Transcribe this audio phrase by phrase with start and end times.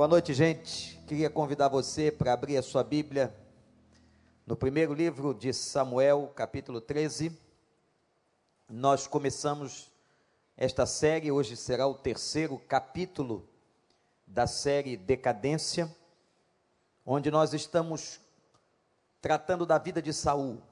[0.00, 0.98] Boa noite, gente.
[1.06, 3.36] Queria convidar você para abrir a sua Bíblia
[4.46, 7.38] no primeiro livro de Samuel, capítulo 13.
[8.66, 9.92] Nós começamos
[10.56, 13.46] esta série, hoje será o terceiro capítulo
[14.26, 15.94] da série Decadência,
[17.04, 18.18] onde nós estamos
[19.20, 20.62] tratando da vida de Saul.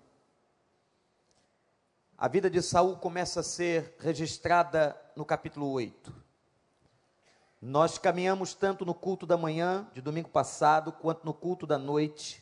[2.16, 6.27] A vida de Saul começa a ser registrada no capítulo 8.
[7.61, 12.40] Nós caminhamos tanto no culto da manhã, de domingo passado, quanto no culto da noite.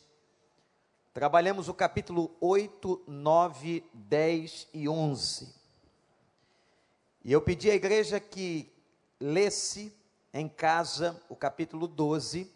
[1.15, 5.55] Trabalhamos o capítulo 8, 9, 10 e 11.
[7.25, 8.70] E eu pedi à igreja que
[9.19, 9.91] lesse
[10.34, 12.53] em casa o capítulo 12,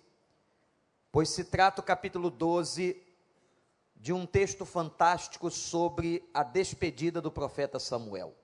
[1.11, 3.03] pois se trata o capítulo 12
[3.97, 8.35] de um texto fantástico sobre a despedida do profeta Samuel.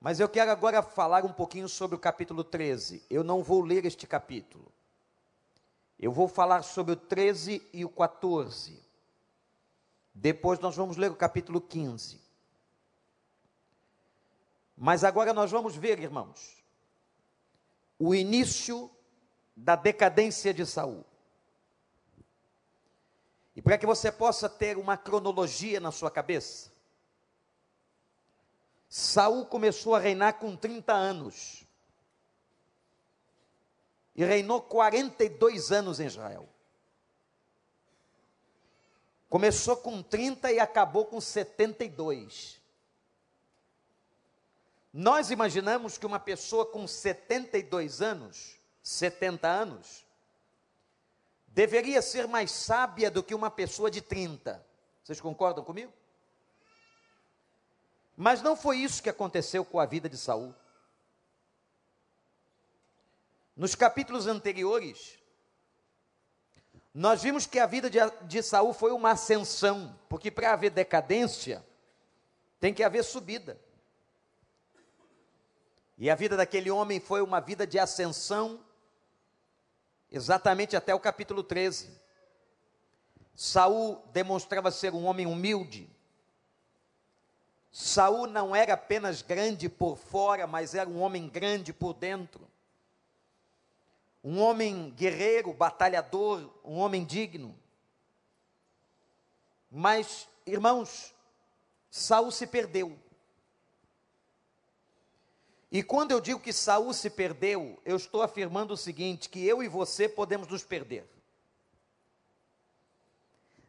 [0.00, 3.04] Mas eu quero agora falar um pouquinho sobre o capítulo 13.
[3.10, 4.72] Eu não vou ler este capítulo.
[5.98, 8.82] Eu vou falar sobre o 13 e o 14.
[10.14, 12.18] Depois nós vamos ler o capítulo 15.
[14.74, 16.64] Mas agora nós vamos ver, irmãos,
[17.98, 18.90] o início
[19.54, 21.04] da decadência de Saul.
[23.54, 26.69] E para que você possa ter uma cronologia na sua cabeça,
[28.90, 31.64] Saul começou a reinar com 30 anos.
[34.16, 36.48] E reinou 42 anos em Israel.
[39.28, 42.60] Começou com 30 e acabou com 72.
[44.92, 50.04] Nós imaginamos que uma pessoa com 72 anos, 70 anos,
[51.46, 54.66] deveria ser mais sábia do que uma pessoa de 30.
[55.04, 55.92] Vocês concordam comigo?
[58.20, 60.54] Mas não foi isso que aconteceu com a vida de Saul.
[63.56, 65.18] Nos capítulos anteriores,
[66.92, 71.64] nós vimos que a vida de, de Saul foi uma ascensão, porque para haver decadência,
[72.60, 73.58] tem que haver subida.
[75.96, 78.62] E a vida daquele homem foi uma vida de ascensão,
[80.12, 81.98] exatamente até o capítulo 13.
[83.34, 85.88] Saul demonstrava ser um homem humilde,
[87.70, 92.48] Saul não era apenas grande por fora, mas era um homem grande por dentro.
[94.22, 97.56] Um homem guerreiro, batalhador, um homem digno.
[99.70, 101.14] Mas, irmãos,
[101.90, 102.98] Saul se perdeu.
[105.70, 109.62] E quando eu digo que Saul se perdeu, eu estou afirmando o seguinte: que eu
[109.62, 111.08] e você podemos nos perder.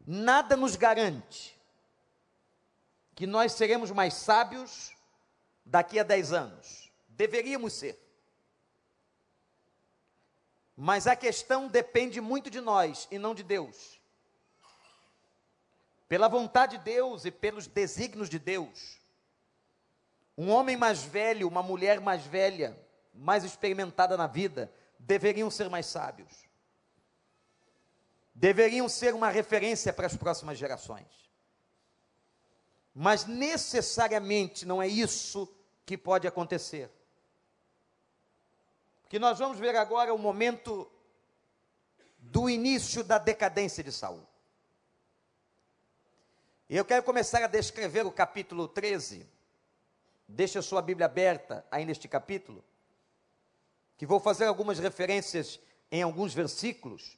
[0.05, 1.60] Nada nos garante
[3.15, 4.95] que nós seremos mais sábios
[5.65, 6.91] daqui a 10 anos.
[7.09, 7.99] Deveríamos ser.
[10.75, 13.99] Mas a questão depende muito de nós e não de Deus.
[16.07, 18.99] Pela vontade de Deus e pelos desígnios de Deus,
[20.37, 22.77] um homem mais velho, uma mulher mais velha,
[23.13, 26.49] mais experimentada na vida, deveriam ser mais sábios.
[28.33, 31.30] Deveriam ser uma referência para as próximas gerações.
[32.93, 35.47] Mas necessariamente não é isso
[35.85, 36.91] que pode acontecer.
[39.09, 40.89] Que nós vamos ver agora o momento
[42.17, 44.25] do início da decadência de Saul.
[46.69, 49.27] E eu quero começar a descrever o capítulo 13.
[50.27, 52.63] Deixa a sua Bíblia aberta aí neste capítulo,
[53.97, 55.59] que vou fazer algumas referências
[55.91, 57.17] em alguns versículos.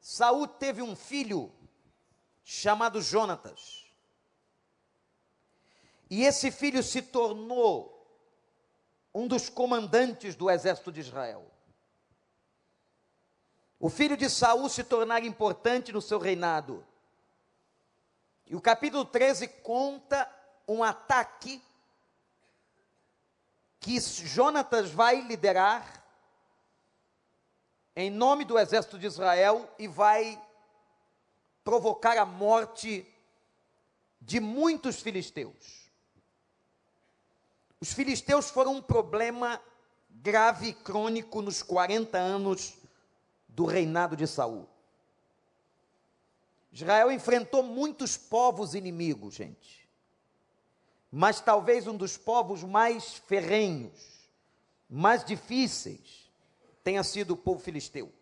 [0.00, 1.52] Saul teve um filho
[2.42, 3.89] chamado Jonatas.
[6.10, 7.96] E esse filho se tornou
[9.14, 11.48] um dos comandantes do exército de Israel.
[13.78, 16.84] O filho de Saul se tornar importante no seu reinado.
[18.44, 20.28] E o capítulo 13 conta
[20.66, 21.62] um ataque
[23.78, 26.04] que Jonatas vai liderar
[27.96, 30.40] em nome do exército de Israel e vai
[31.62, 33.06] provocar a morte
[34.20, 35.89] de muitos filisteus.
[37.80, 39.60] Os filisteus foram um problema
[40.10, 42.74] grave e crônico nos 40 anos
[43.48, 44.68] do reinado de Saul.
[46.70, 49.88] Israel enfrentou muitos povos inimigos, gente.
[51.10, 54.28] Mas talvez um dos povos mais ferrenhos,
[54.88, 56.30] mais difíceis,
[56.84, 58.12] tenha sido o povo filisteu.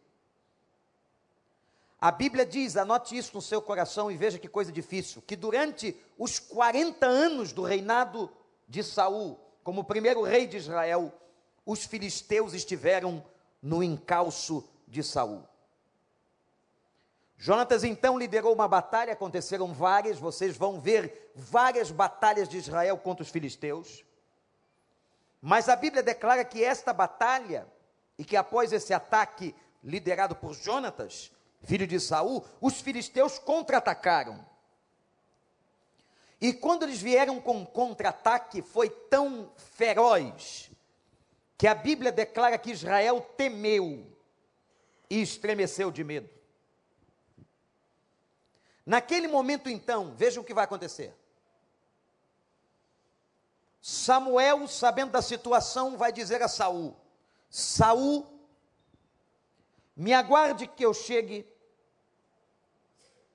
[2.00, 6.00] A Bíblia diz, anote isso no seu coração e veja que coisa difícil, que durante
[6.16, 8.30] os 40 anos do reinado
[8.68, 11.12] de Saul, como primeiro rei de Israel,
[11.66, 13.22] os filisteus estiveram
[13.60, 15.46] no encalço de Saul.
[17.36, 23.22] Jonatas então liderou uma batalha, aconteceram várias, vocês vão ver várias batalhas de Israel contra
[23.22, 24.06] os filisteus.
[25.38, 27.70] Mas a Bíblia declara que esta batalha,
[28.16, 29.54] e que após esse ataque
[29.84, 31.30] liderado por Jonatas,
[31.62, 34.42] filho de Saul, os filisteus contra-atacaram.
[36.40, 40.70] E quando eles vieram com contra-ataque, foi tão feroz
[41.56, 44.06] que a Bíblia declara que Israel temeu
[45.10, 46.30] e estremeceu de medo.
[48.86, 51.14] Naquele momento, então, vejam o que vai acontecer.
[53.82, 56.96] Samuel, sabendo da situação, vai dizer a Saul:
[57.50, 58.26] Saul,
[59.96, 61.44] me aguarde que eu chegue.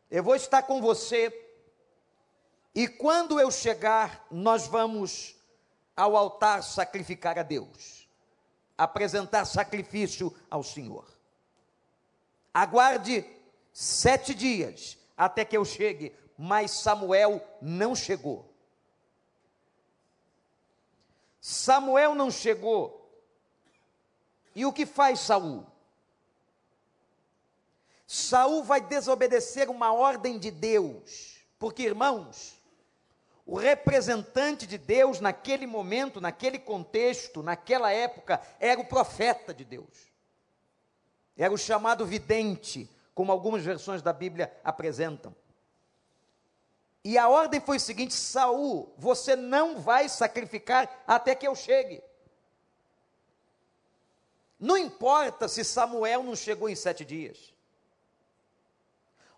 [0.10, 1.43] Eu vou estar com você.
[2.76, 5.36] E quando eu chegar, nós vamos
[5.96, 8.08] ao altar sacrificar a Deus,
[8.78, 11.06] apresentar sacrifício ao Senhor.
[12.54, 13.26] Aguarde
[13.72, 18.52] sete dias até que eu chegue, mas Samuel não chegou.
[21.40, 23.00] Samuel não chegou.
[24.56, 25.66] E o que faz Saul?
[28.08, 32.56] Saul vai desobedecer uma ordem de Deus, porque irmãos,
[33.46, 40.12] o representante de Deus naquele momento, naquele contexto, naquela época, era o profeta de Deus.
[41.38, 45.36] Era o chamado vidente, como algumas versões da Bíblia apresentam.
[47.04, 52.02] E a ordem foi o seguinte: Saul, você não vai sacrificar até que eu chegue.
[54.58, 57.54] Não importa se Samuel não chegou em sete dias.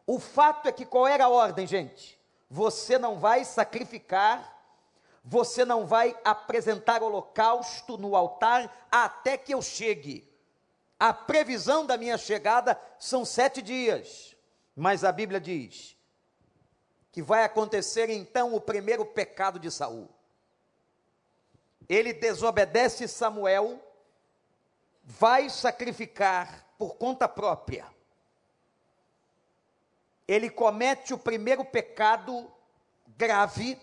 [0.05, 2.19] O fato é que qual era a ordem, gente?
[2.49, 4.53] Você não vai sacrificar,
[5.23, 10.31] você não vai apresentar holocausto no altar até que eu chegue.
[10.99, 14.35] A previsão da minha chegada são sete dias,
[14.75, 15.95] mas a Bíblia diz
[17.11, 20.09] que vai acontecer então o primeiro pecado de Saul.
[21.87, 23.79] Ele desobedece Samuel,
[25.01, 27.94] vai sacrificar por conta própria
[30.27, 32.51] ele comete o primeiro pecado
[33.17, 33.79] grave,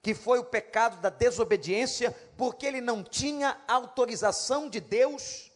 [0.00, 5.50] que foi o pecado da desobediência, porque ele não tinha autorização de Deus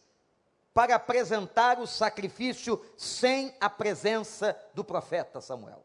[0.73, 5.83] para apresentar o sacrifício sem a presença do profeta Samuel.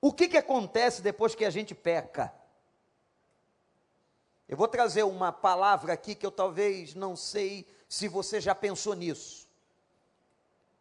[0.00, 2.32] O que, que acontece depois que a gente peca?
[4.48, 8.94] Eu vou trazer uma palavra aqui que eu talvez não sei se você já pensou
[8.94, 9.45] nisso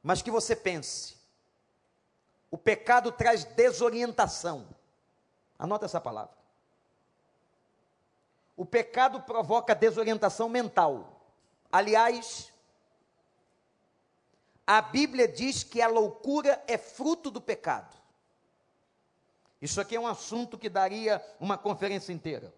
[0.06, 1.16] mas que você pense.
[2.52, 4.68] O pecado traz desorientação.
[5.58, 6.38] Anota essa palavra.
[8.56, 11.20] O pecado provoca desorientação mental.
[11.72, 12.54] Aliás,
[14.68, 17.98] a Bíblia diz que a loucura é fruto do pecado.
[19.60, 22.54] Isso aqui é um assunto que daria uma conferência inteira.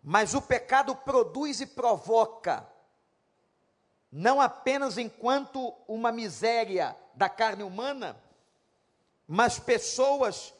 [0.00, 2.75] Mas o pecado produz e provoca
[4.18, 8.16] não apenas enquanto uma miséria da carne humana,
[9.28, 10.54] mas pessoas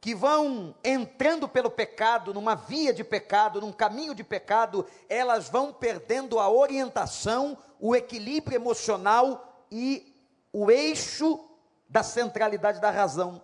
[0.00, 5.70] que vão entrando pelo pecado, numa via de pecado, num caminho de pecado, elas vão
[5.70, 10.16] perdendo a orientação, o equilíbrio emocional e
[10.50, 11.46] o eixo
[11.90, 13.42] da centralidade da razão.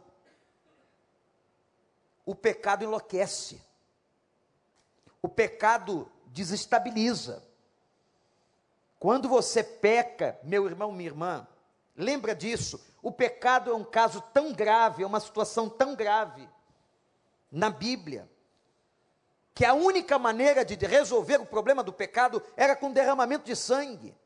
[2.24, 3.60] O pecado enlouquece.
[5.20, 7.43] O pecado desestabiliza.
[9.04, 11.46] Quando você peca, meu irmão, minha irmã,
[11.94, 12.82] lembra disso.
[13.02, 16.49] O pecado é um caso tão grave, é uma situação tão grave
[17.52, 18.26] na Bíblia,
[19.54, 24.16] que a única maneira de resolver o problema do pecado era com derramamento de sangue.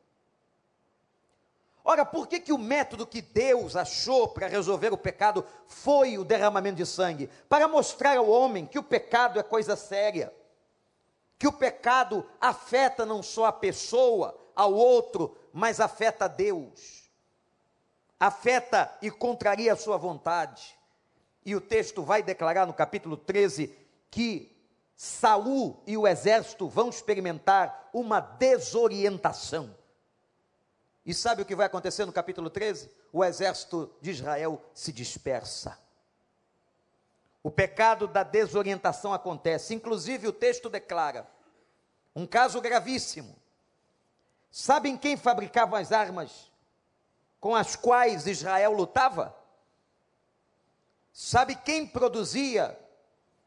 [1.82, 6.24] Ora, por que, que o método que Deus achou para resolver o pecado foi o
[6.24, 7.28] derramamento de sangue?
[7.48, 10.32] Para mostrar ao homem que o pecado é coisa séria,
[11.36, 17.08] que o pecado afeta não só a pessoa, ao outro, mas afeta a Deus.
[18.18, 20.76] Afeta e contraria a sua vontade.
[21.46, 23.72] E o texto vai declarar no capítulo 13
[24.10, 24.60] que
[24.96, 29.72] Saul e o exército vão experimentar uma desorientação.
[31.06, 32.90] E sabe o que vai acontecer no capítulo 13?
[33.12, 35.78] O exército de Israel se dispersa.
[37.44, 39.72] O pecado da desorientação acontece.
[39.72, 41.30] Inclusive, o texto declara
[42.12, 43.38] um caso gravíssimo.
[44.50, 46.50] Sabem quem fabricava as armas
[47.40, 49.36] com as quais Israel lutava?
[51.12, 52.78] Sabe quem produzia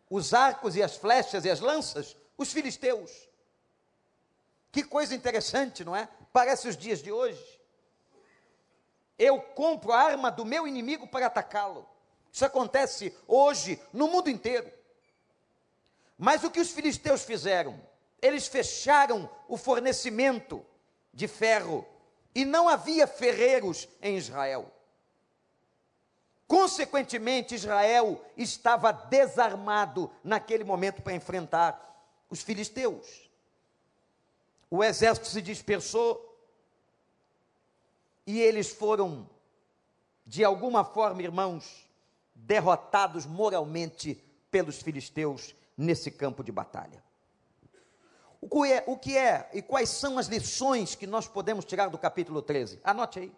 [0.09, 2.15] os arcos e as flechas e as lanças?
[2.41, 3.29] os filisteus.
[4.71, 6.07] Que coisa interessante, não é?
[6.31, 7.59] Parece os dias de hoje.
[9.17, 11.87] Eu compro a arma do meu inimigo para atacá-lo.
[12.31, 14.71] Isso acontece hoje no mundo inteiro.
[16.17, 17.79] Mas o que os filisteus fizeram?
[18.21, 20.65] Eles fecharam o fornecimento
[21.13, 21.85] de ferro
[22.33, 24.71] e não havia ferreiros em Israel.
[26.47, 31.87] Consequentemente, Israel estava desarmado naquele momento para enfrentar
[32.29, 33.29] os filisteus.
[34.69, 36.27] O exército se dispersou
[38.25, 39.29] e eles foram,
[40.25, 41.87] de alguma forma, irmãos,
[42.33, 44.15] derrotados moralmente
[44.49, 47.03] pelos filisteus nesse campo de batalha.
[48.41, 51.89] O que, é, o que é e quais são as lições que nós podemos tirar
[51.89, 52.79] do capítulo 13?
[52.83, 53.31] Anote aí.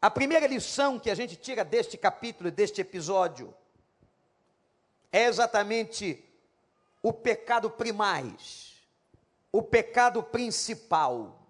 [0.00, 3.52] A primeira lição que a gente tira deste capítulo e deste episódio
[5.10, 6.22] é exatamente
[7.02, 8.74] o pecado primais,
[9.50, 11.40] o pecado principal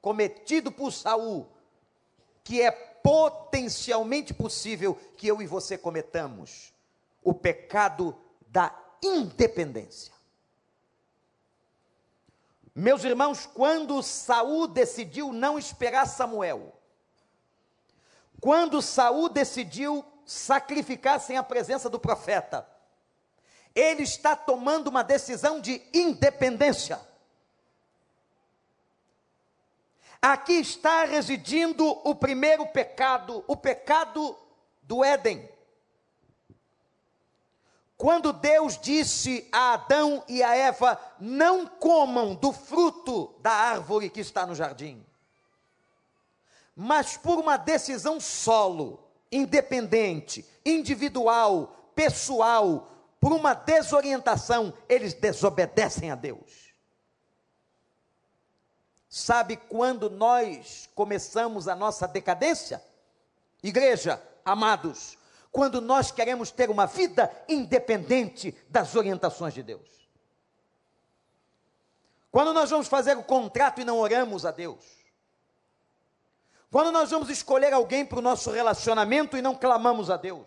[0.00, 1.48] cometido por Saul,
[2.44, 6.72] que é potencialmente possível que eu e você cometamos,
[7.22, 8.72] o pecado da
[9.02, 10.15] independência.
[12.78, 16.78] Meus irmãos, quando Saul decidiu não esperar Samuel,
[18.38, 22.68] quando Saul decidiu sacrificar sem a presença do profeta,
[23.74, 27.00] ele está tomando uma decisão de independência.
[30.20, 34.36] Aqui está residindo o primeiro pecado, o pecado
[34.82, 35.48] do Éden.
[37.96, 44.20] Quando Deus disse a Adão e a Eva: Não comam do fruto da árvore que
[44.20, 45.04] está no jardim.
[46.74, 56.66] Mas por uma decisão solo, independente, individual, pessoal, por uma desorientação, eles desobedecem a Deus.
[59.08, 62.84] Sabe quando nós começamos a nossa decadência?
[63.62, 65.16] Igreja, amados,
[65.56, 69.88] quando nós queremos ter uma vida independente das orientações de Deus.
[72.30, 74.84] Quando nós vamos fazer o contrato e não oramos a Deus.
[76.70, 80.46] Quando nós vamos escolher alguém para o nosso relacionamento e não clamamos a Deus.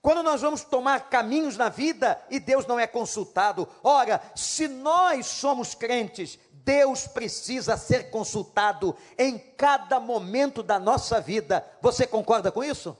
[0.00, 3.68] Quando nós vamos tomar caminhos na vida e Deus não é consultado.
[3.82, 11.62] Ora, se nós somos crentes, Deus precisa ser consultado em cada momento da nossa vida.
[11.82, 12.96] Você concorda com isso?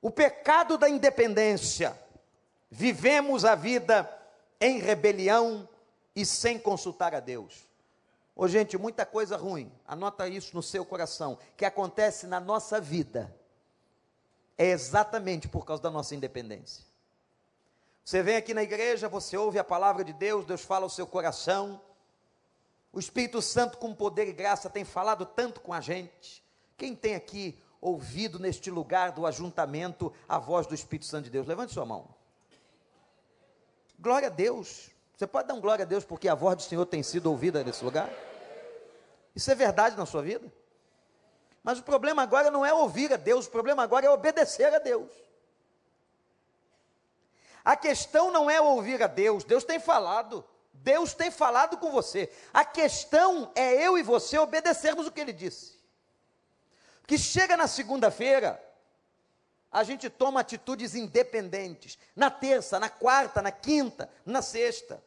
[0.00, 1.98] O pecado da independência.
[2.70, 4.10] Vivemos a vida
[4.60, 5.68] em rebelião
[6.14, 7.66] e sem consultar a Deus.
[8.34, 13.34] Ô, gente, muita coisa ruim, anota isso no seu coração, que acontece na nossa vida,
[14.58, 16.84] é exatamente por causa da nossa independência.
[18.04, 21.06] Você vem aqui na igreja, você ouve a palavra de Deus, Deus fala ao seu
[21.06, 21.80] coração.
[22.92, 26.44] O Espírito Santo, com poder e graça, tem falado tanto com a gente.
[26.76, 31.46] Quem tem aqui ouvido neste lugar do ajuntamento a voz do Espírito Santo de Deus?
[31.46, 32.08] Levante sua mão.
[33.98, 34.90] Glória a Deus.
[35.16, 37.62] Você pode dar um glória a Deus porque a voz do Senhor tem sido ouvida
[37.62, 38.10] nesse lugar?
[39.34, 40.52] Isso é verdade na sua vida?
[41.62, 44.78] Mas o problema agora não é ouvir a Deus, o problema agora é obedecer a
[44.78, 45.10] Deus.
[47.64, 52.30] A questão não é ouvir a Deus, Deus tem falado, Deus tem falado com você.
[52.52, 55.75] A questão é eu e você obedecermos o que ele disse.
[57.06, 58.62] Que chega na segunda-feira,
[59.70, 61.98] a gente toma atitudes independentes.
[62.14, 65.02] Na terça, na quarta, na quinta, na sexta.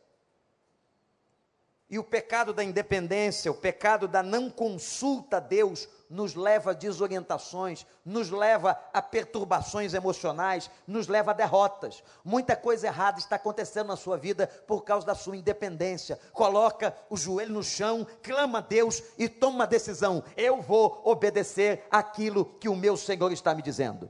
[1.90, 6.74] E o pecado da independência, o pecado da não consulta a Deus, nos leva a
[6.74, 12.04] desorientações, nos leva a perturbações emocionais, nos leva a derrotas.
[12.24, 16.20] Muita coisa errada está acontecendo na sua vida por causa da sua independência.
[16.32, 20.24] Coloca o joelho no chão, clama a Deus e toma uma decisão.
[20.38, 24.10] Eu vou obedecer aquilo que o meu Senhor está me dizendo.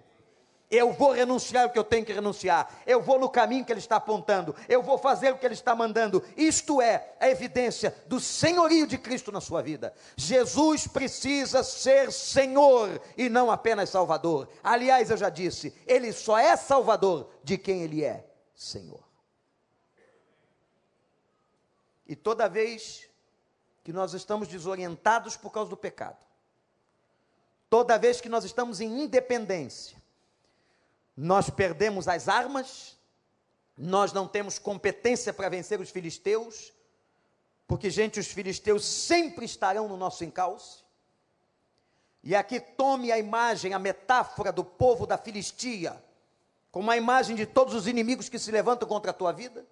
[0.69, 2.71] Eu vou renunciar o que eu tenho que renunciar.
[2.85, 4.55] Eu vou no caminho que Ele está apontando.
[4.67, 6.23] Eu vou fazer o que Ele está mandando.
[6.37, 9.91] Isto é a evidência do senhorio de Cristo na sua vida.
[10.15, 14.47] Jesus precisa ser Senhor e não apenas Salvador.
[14.63, 19.03] Aliás, eu já disse, Ele só é Salvador de quem Ele é Senhor.
[22.07, 23.09] E toda vez
[23.83, 26.23] que nós estamos desorientados por causa do pecado,
[27.71, 29.98] toda vez que nós estamos em independência,
[31.21, 32.97] nós perdemos as armas,
[33.77, 36.71] nós não temos competência para vencer os filisteus,
[37.67, 40.85] porque, gente, os filisteus sempre estarão no nosso encalço.
[42.23, 46.01] E aqui tome a imagem, a metáfora do povo da Filistia.
[46.71, 49.65] como a imagem de todos os inimigos que se levantam contra a tua vida.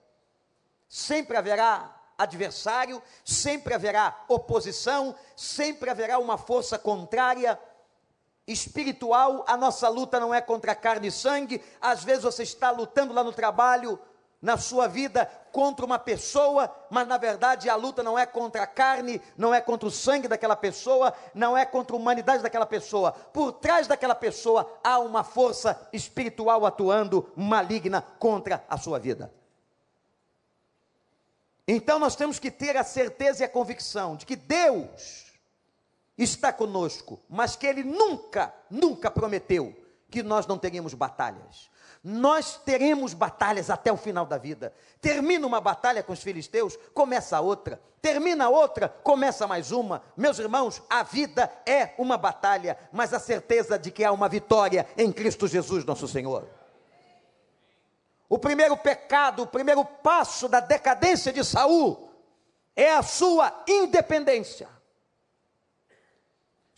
[0.90, 7.58] Sempre haverá adversário, sempre haverá oposição, sempre haverá uma força contrária
[8.48, 9.44] espiritual.
[9.48, 11.62] A nossa luta não é contra carne e sangue.
[11.82, 14.00] Às vezes você está lutando lá no trabalho,
[14.42, 18.68] na sua vida contra uma pessoa, mas na verdade a luta não é contra a
[18.68, 23.12] carne, não é contra o sangue daquela pessoa, não é contra a humanidade daquela pessoa.
[23.12, 29.34] Por trás daquela pessoa há uma força espiritual atuando maligna contra a sua vida.
[31.68, 35.27] Então nós temos que ter a certeza e a convicção de que Deus
[36.18, 39.76] está conosco, mas que Ele nunca, nunca prometeu
[40.10, 41.70] que nós não teríamos batalhas.
[42.04, 44.74] Nós teremos batalhas até o final da vida.
[45.02, 47.82] Termina uma batalha com os filisteus, começa outra.
[48.02, 50.02] Termina outra, começa mais uma.
[50.16, 54.88] Meus irmãos, a vida é uma batalha, mas a certeza de que há uma vitória
[54.98, 56.48] em Cristo Jesus, nosso Senhor.
[58.30, 62.10] O primeiro pecado, o primeiro passo da decadência de Saul
[62.76, 64.70] é a sua independência.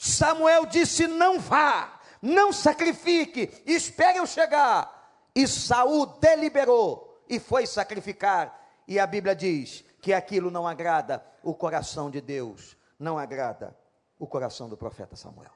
[0.01, 4.95] Samuel disse: Não vá, não sacrifique, espere eu chegar.
[5.35, 8.57] E Saul deliberou e foi sacrificar.
[8.87, 13.77] E a Bíblia diz que aquilo não agrada o coração de Deus, não agrada
[14.17, 15.51] o coração do profeta Samuel.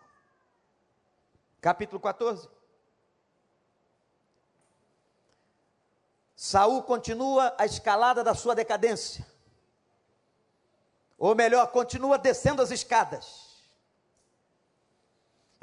[1.62, 2.50] Capítulo 14.
[6.35, 9.25] Saul continua a escalada da sua decadência.
[11.17, 13.42] Ou melhor, continua descendo as escadas.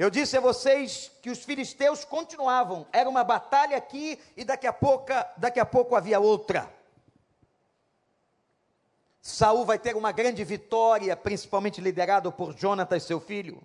[0.01, 4.73] Eu disse a vocês que os filisteus continuavam, era uma batalha aqui e daqui a
[4.73, 6.73] pouco, daqui a pouco havia outra.
[9.21, 13.63] Saul vai ter uma grande vitória, principalmente liderado por Jonatas, seu filho.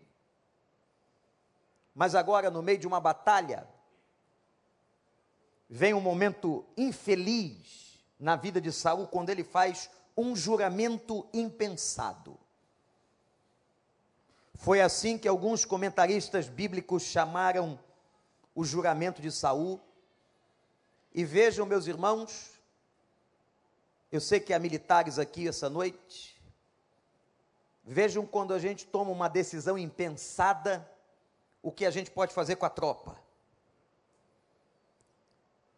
[1.94, 3.65] Mas agora, no meio de uma batalha,
[5.70, 12.38] vem um momento infeliz na vida de Saul quando ele faz um juramento impensado.
[14.56, 17.80] Foi assim que alguns comentaristas bíblicos chamaram
[18.54, 19.80] o juramento de Saul.
[21.13, 22.52] E vejam, meus irmãos,
[24.12, 26.41] eu sei que há militares aqui essa noite.
[27.84, 30.89] Vejam quando a gente toma uma decisão impensada,
[31.62, 33.20] o que a gente pode fazer com a tropa.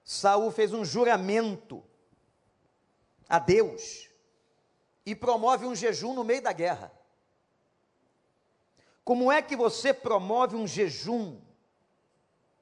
[0.04, 1.84] Saul fez um juramento
[3.28, 4.10] a Deus
[5.06, 6.97] e promove um jejum no meio da guerra.
[9.08, 11.39] Como é que você promove um jejum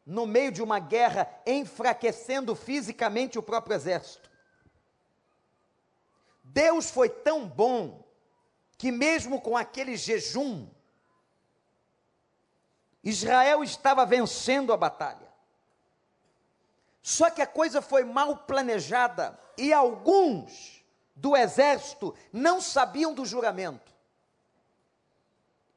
[0.05, 4.29] no meio de uma guerra, enfraquecendo fisicamente o próprio exército?
[6.43, 8.07] Deus foi tão bom
[8.77, 10.69] que, mesmo com aquele jejum,
[13.03, 15.33] Israel estava vencendo a batalha.
[17.01, 23.94] Só que a coisa foi mal planejada e alguns do exército não sabiam do juramento.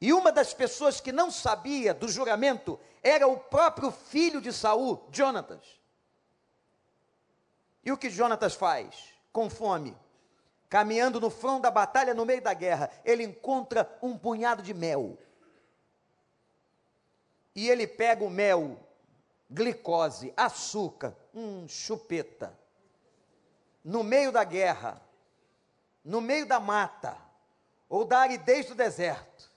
[0.01, 5.09] E uma das pessoas que não sabia do juramento era o próprio filho de Saul,
[5.11, 5.79] Jonatas.
[7.85, 9.13] E o que Jonatas faz?
[9.33, 9.97] Com fome,
[10.69, 15.19] caminhando no front da batalha no meio da guerra, ele encontra um punhado de mel.
[17.55, 18.79] E ele pega o mel,
[19.51, 22.57] glicose, açúcar, um chupeta.
[23.83, 25.01] No meio da guerra,
[26.05, 27.17] no meio da mata,
[27.89, 29.48] ou da aridez do deserto,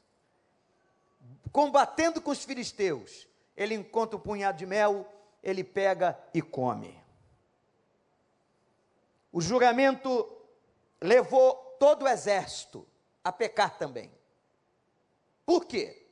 [1.51, 5.05] combatendo com os filisteus, ele encontra um punhado de mel,
[5.43, 6.99] ele pega e come.
[9.31, 10.29] O juramento
[11.01, 12.87] levou todo o exército
[13.23, 14.11] a pecar também.
[15.45, 16.07] Por quê?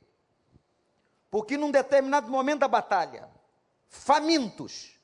[1.30, 3.30] Porque num determinado momento da batalha,
[3.88, 5.00] famintos,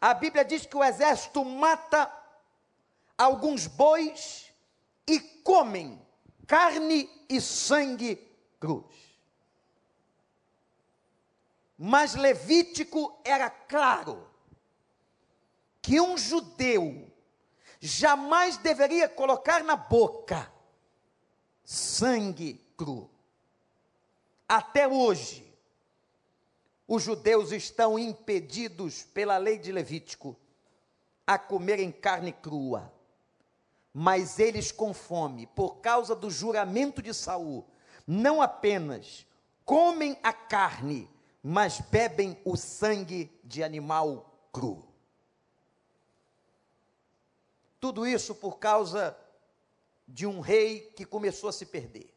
[0.00, 2.12] a Bíblia diz que o exército mata
[3.16, 4.52] alguns bois
[5.06, 6.04] e comem
[6.46, 8.16] carne e sangue
[8.58, 9.05] cruz.
[11.78, 14.26] Mas Levítico era claro
[15.82, 17.10] que um judeu
[17.80, 20.50] jamais deveria colocar na boca
[21.64, 23.10] sangue cru.
[24.48, 25.44] Até hoje,
[26.86, 30.36] os judeus estão impedidos pela lei de Levítico
[31.26, 32.92] a comerem carne crua.
[33.92, 37.66] Mas eles com fome, por causa do juramento de Saul,
[38.06, 39.26] não apenas
[39.64, 41.10] comem a carne,
[41.42, 44.86] mas bebem o sangue de animal cru.
[47.78, 49.16] Tudo isso por causa
[50.08, 52.12] de um rei que começou a se perder.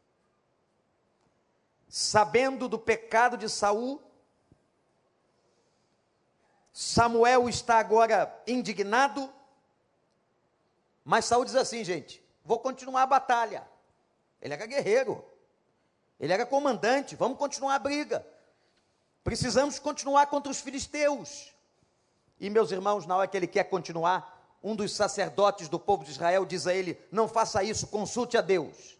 [1.88, 4.02] Sabendo do pecado de Saul,
[6.72, 9.32] Samuel está agora indignado,
[11.04, 13.68] mas Saul diz assim, gente: vou continuar a batalha.
[14.40, 15.24] Ele era guerreiro,
[16.18, 18.26] ele era comandante, vamos continuar a briga.
[19.22, 21.52] Precisamos continuar contra os filisteus.
[22.38, 26.10] E meus irmãos, na hora que ele quer continuar, um dos sacerdotes do povo de
[26.10, 28.98] Israel diz a ele: Não faça isso, consulte a Deus.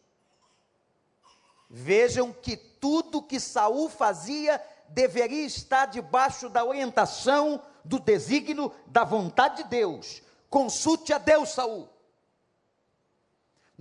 [1.68, 9.62] Vejam que tudo que Saul fazia deveria estar debaixo da orientação, do desígnio, da vontade
[9.62, 10.22] de Deus.
[10.48, 11.88] Consulte a Deus, Saul.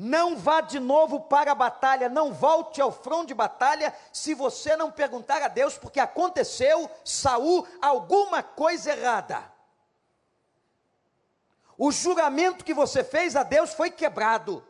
[0.02, 4.78] Não vá de novo para a batalha, não volte ao front de batalha se você
[4.78, 9.44] não perguntar a Deus, porque aconteceu, Saul, alguma coisa errada.
[11.78, 14.66] O juramento que você fez a Deus foi quebrado.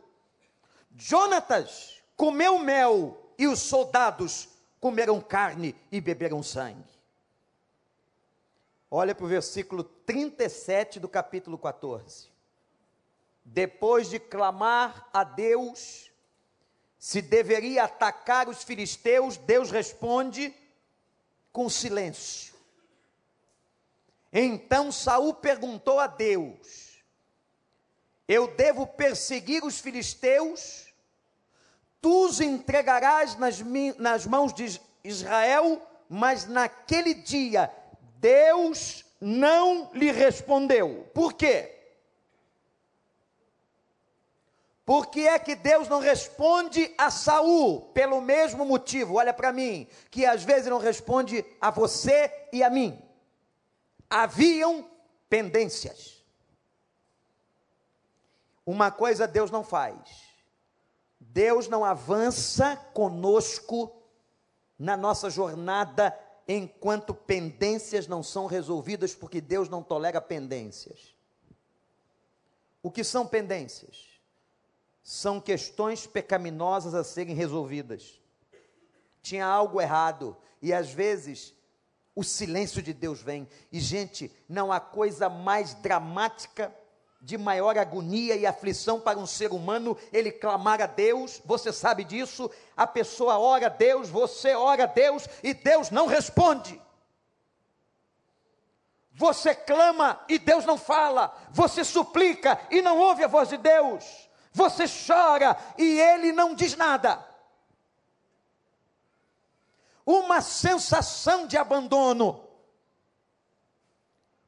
[0.96, 4.48] Jonatas comeu mel e os soldados
[4.80, 6.90] comeram carne e beberam sangue.
[8.90, 12.29] Olha para o versículo 37 do capítulo 14
[13.44, 16.10] depois de clamar a Deus
[16.98, 20.54] se deveria atacar os filisteus, Deus responde
[21.50, 22.54] com silêncio.
[24.32, 27.02] Então Saul perguntou a Deus:
[28.28, 30.88] Eu devo perseguir os filisteus?
[32.02, 33.60] Tu os entregarás nas,
[33.98, 35.80] nas mãos de Israel?
[36.08, 37.72] Mas naquele dia
[38.16, 41.08] Deus não lhe respondeu.
[41.14, 41.79] Por quê?
[44.90, 47.92] Por que é que Deus não responde a Saul?
[47.92, 52.68] Pelo mesmo motivo, olha para mim, que às vezes não responde a você e a
[52.68, 53.00] mim.
[54.10, 54.84] Haviam
[55.28, 56.24] pendências.
[58.66, 60.24] Uma coisa Deus não faz.
[61.20, 63.92] Deus não avança conosco
[64.76, 71.14] na nossa jornada enquanto pendências não são resolvidas, porque Deus não tolera pendências.
[72.82, 74.09] O que são pendências?
[75.02, 78.20] São questões pecaminosas a serem resolvidas.
[79.22, 81.54] Tinha algo errado e às vezes
[82.14, 83.48] o silêncio de Deus vem.
[83.72, 86.74] E gente, não há coisa mais dramática
[87.20, 92.02] de maior agonia e aflição para um ser humano ele clamar a Deus, você sabe
[92.02, 96.80] disso, a pessoa ora a Deus, você ora a Deus e Deus não responde.
[99.12, 104.29] Você clama e Deus não fala, você suplica e não ouve a voz de Deus.
[104.52, 107.24] Você chora e ele não diz nada.
[110.04, 112.48] Uma sensação de abandono.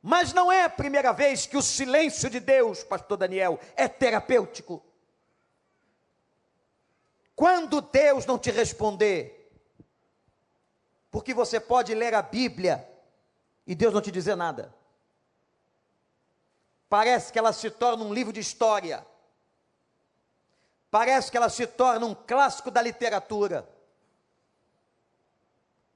[0.02, 4.84] Mas não é a primeira vez que o silêncio de Deus, pastor Daniel, é terapêutico.
[7.36, 9.52] Quando Deus não te responder,
[11.10, 12.88] porque você pode ler a Bíblia
[13.64, 14.74] e Deus não te dizer nada.
[16.88, 19.06] Parece que ela se torna um livro de história
[20.92, 23.66] parece que ela se torna um clássico da literatura.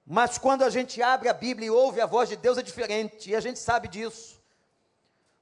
[0.07, 3.29] Mas quando a gente abre a Bíblia e ouve a voz de Deus é diferente,
[3.29, 4.43] e a gente sabe disso.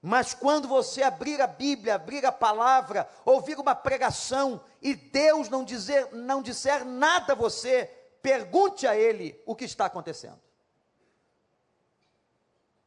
[0.02, 5.64] Mas quando você abrir a Bíblia, abrir a palavra, ouvir uma pregação e Deus não
[5.64, 7.86] dizer, não disser nada a você,
[8.20, 10.40] pergunte a ele o que está acontecendo.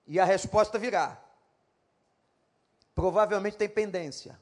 [0.05, 1.17] E a resposta virá.
[2.93, 4.37] Provavelmente tem pendência.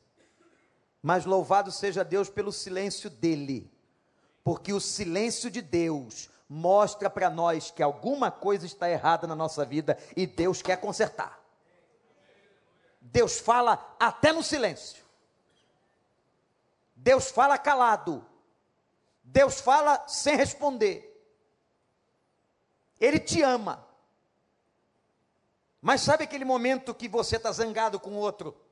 [1.06, 3.72] Mas louvado seja Deus pelo silêncio dele,
[4.44, 9.64] porque o silêncio de Deus mostra para nós que alguma coisa está errada na nossa
[9.64, 11.40] vida e Deus quer consertar.
[13.00, 15.06] Deus fala até no silêncio.
[16.96, 18.26] Deus fala calado.
[19.24, 21.24] Deus fala sem responder.
[23.00, 23.88] Ele te ama.
[25.80, 28.65] Mas sabe aquele momento que você está zangado com o outro?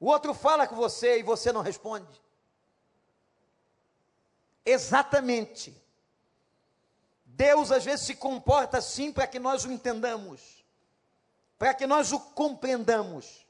[0.00, 2.22] O outro fala com você e você não responde.
[4.64, 5.74] Exatamente.
[7.24, 10.64] Deus às vezes se comporta assim para que nós o entendamos,
[11.58, 13.46] para que nós o compreendamos.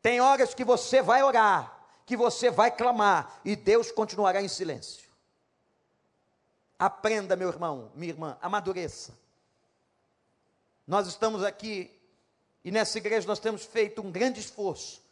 [0.00, 5.10] Tem horas que você vai orar, que você vai clamar e Deus continuará em silêncio.
[6.78, 9.16] Aprenda, meu irmão, minha irmã, amadureça.
[10.86, 11.93] Nós estamos aqui
[12.64, 15.04] e nessa igreja nós temos feito um grande esforço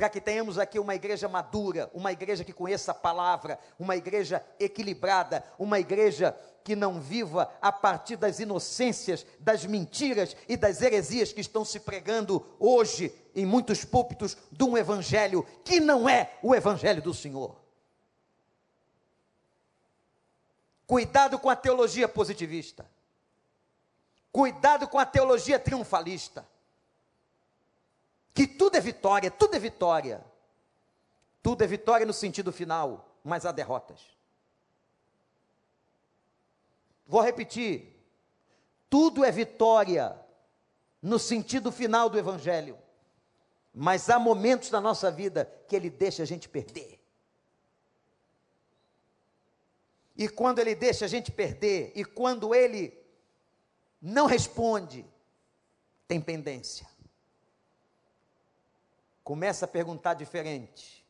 [0.00, 4.42] para que tenhamos aqui uma igreja madura, uma igreja que conheça a palavra, uma igreja
[4.58, 11.34] equilibrada, uma igreja que não viva a partir das inocências, das mentiras e das heresias
[11.34, 16.54] que estão se pregando hoje em muitos púlpitos de um evangelho que não é o
[16.54, 17.60] evangelho do Senhor.
[20.86, 22.90] Cuidado com a teologia positivista.
[24.32, 26.48] Cuidado com a teologia triunfalista.
[28.40, 30.24] Que tudo é vitória, tudo é vitória.
[31.42, 34.00] Tudo é vitória no sentido final, mas há derrotas.
[37.06, 38.02] Vou repetir.
[38.88, 40.18] Tudo é vitória
[41.02, 42.78] no sentido final do Evangelho,
[43.74, 46.98] mas há momentos da nossa vida que ele deixa a gente perder.
[50.16, 52.98] E quando ele deixa a gente perder, e quando ele
[54.00, 55.04] não responde,
[56.08, 56.88] tem pendência.
[59.30, 61.06] Começa a perguntar diferente.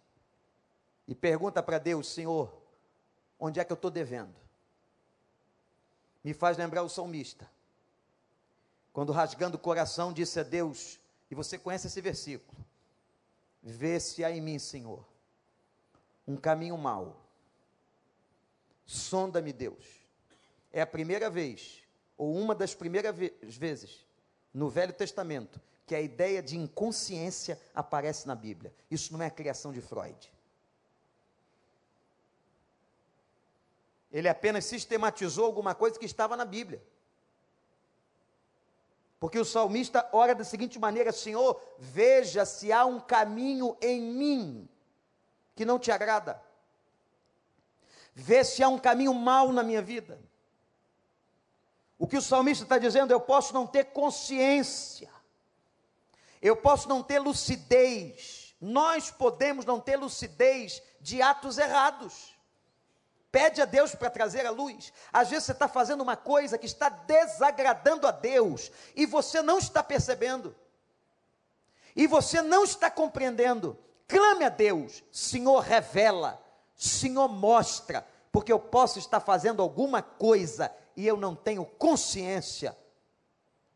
[1.09, 2.53] E pergunta para Deus, Senhor,
[3.39, 4.35] onde é que eu estou devendo?
[6.23, 7.51] Me faz lembrar o salmista.
[8.93, 12.63] Quando rasgando o coração disse a Deus, e você conhece esse versículo:
[13.63, 15.03] Vê se há em mim, Senhor,
[16.29, 17.17] um caminho mau
[18.85, 19.83] Sonda-me, Deus.
[20.71, 21.83] É a primeira vez,
[22.19, 24.05] ou uma das primeiras vezes,
[24.53, 25.59] no Velho Testamento,
[25.90, 28.72] que a ideia de inconsciência aparece na Bíblia.
[28.88, 30.33] Isso não é a criação de Freud.
[34.12, 36.81] Ele apenas sistematizou alguma coisa que estava na Bíblia.
[39.18, 44.68] Porque o salmista ora da seguinte maneira: Senhor, veja se há um caminho em mim
[45.57, 46.40] que não te agrada
[48.14, 50.20] ver se há um caminho mau na minha vida.
[51.98, 55.11] O que o salmista está dizendo, eu posso não ter consciência,
[56.40, 62.37] eu posso não ter lucidez, nós podemos não ter lucidez de atos errados.
[63.33, 64.92] Pede a Deus para trazer a luz.
[65.12, 69.59] Às vezes você está fazendo uma coisa que está desagradando a Deus e você não
[69.59, 70.55] está percebendo,
[71.94, 73.79] e você não está compreendendo.
[74.07, 76.40] Clame a Deus, Senhor, revela
[76.81, 82.74] Senhor, mostra, porque eu posso estar fazendo alguma coisa e eu não tenho consciência.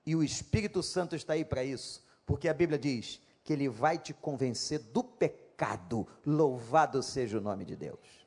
[0.07, 3.99] E o Espírito Santo está aí para isso, porque a Bíblia diz que ele vai
[3.99, 6.07] te convencer do pecado.
[6.25, 8.25] Louvado seja o nome de Deus.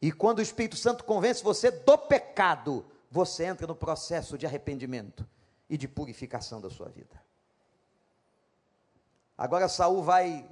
[0.00, 5.26] E quando o Espírito Santo convence você do pecado, você entra no processo de arrependimento
[5.68, 7.24] e de purificação da sua vida.
[9.36, 10.48] Agora Saul vai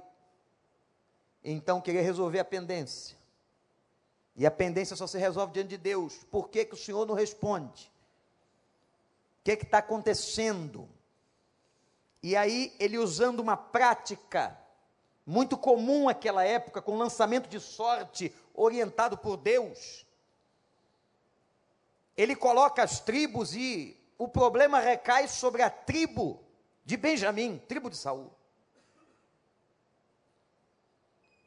[1.43, 3.17] então querer resolver a pendência.
[4.35, 6.23] E a pendência só se resolve diante de Deus.
[6.29, 7.91] Por que, que o Senhor não responde?
[9.39, 10.89] O que está acontecendo?
[12.25, 14.59] E aí, ele usando uma prática
[15.23, 20.07] muito comum naquela época, com lançamento de sorte orientado por Deus,
[22.17, 26.43] ele coloca as tribos e o problema recai sobre a tribo
[26.83, 28.33] de Benjamim, tribo de Saul.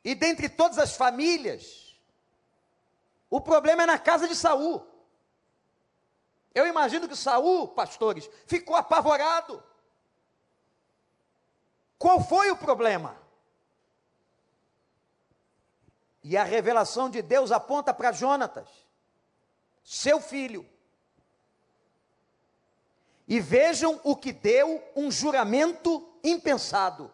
[0.04, 1.98] E dentre todas as famílias,
[3.28, 4.86] o problema é na casa de Saul.
[6.54, 9.60] Eu imagino que Saul, pastores, ficou apavorado.
[11.98, 13.16] Qual foi o problema?
[16.22, 18.68] E a revelação de Deus aponta para Jonatas,
[19.82, 20.68] seu filho.
[23.26, 27.12] E vejam o que deu um juramento impensado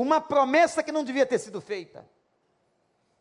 [0.00, 2.08] uma promessa que não devia ter sido feita,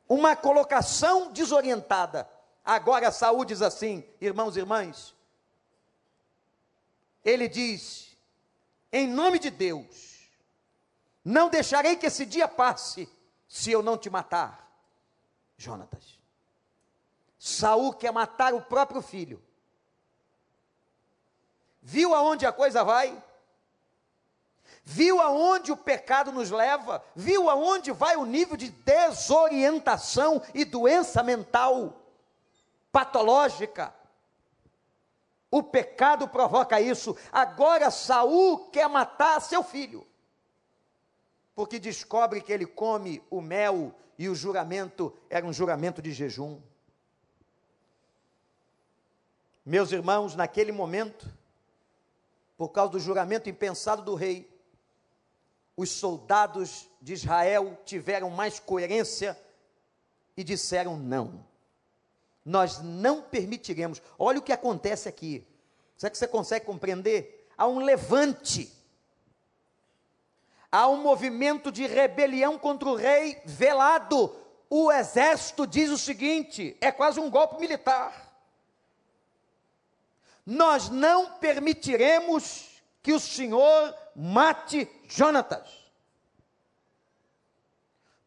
[0.08, 2.30] uma colocação desorientada.
[2.64, 5.14] Agora Saúl diz assim, irmãos e irmãs,
[7.24, 8.09] ele diz:
[8.92, 10.30] em nome de Deus,
[11.24, 13.08] não deixarei que esse dia passe
[13.48, 14.68] se eu não te matar.
[15.58, 16.18] Jonatas.
[17.38, 19.42] Saul quer matar o próprio filho.
[21.82, 23.22] Viu aonde a coisa vai?
[24.84, 31.22] viu aonde o pecado nos leva, viu aonde vai o nível de desorientação e doença
[31.22, 31.94] mental
[32.92, 33.94] patológica.
[35.52, 37.18] O pecado provoca isso.
[37.32, 40.06] Agora Saul quer matar seu filho.
[41.56, 46.62] Porque descobre que ele come o mel e o juramento era um juramento de jejum.
[49.66, 51.32] Meus irmãos, naquele momento,
[52.58, 54.50] por causa do juramento impensado do rei,
[55.76, 59.40] os soldados de Israel tiveram mais coerência
[60.36, 61.49] e disseram não.
[62.50, 64.02] Nós não permitiremos.
[64.18, 65.46] Olha o que acontece aqui.
[65.96, 67.48] Será que você consegue compreender?
[67.56, 68.74] Há um levante.
[70.72, 74.36] Há um movimento de rebelião contra o rei velado.
[74.68, 78.34] O exército diz o seguinte: é quase um golpe militar.
[80.44, 85.70] Nós não permitiremos que o Senhor mate Jonatas.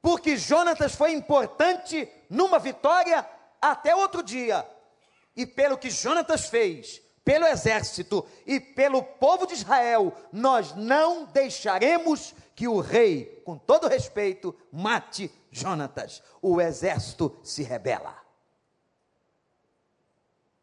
[0.00, 3.28] Porque Jonatas foi importante numa vitória
[3.62, 4.68] até outro dia.
[5.34, 12.34] e pelo que Jonatas fez, pelo exército e pelo povo de Israel, nós não deixaremos
[12.54, 16.22] que o rei, com todo respeito, mate Jonatas.
[16.42, 18.14] O exército se rebela.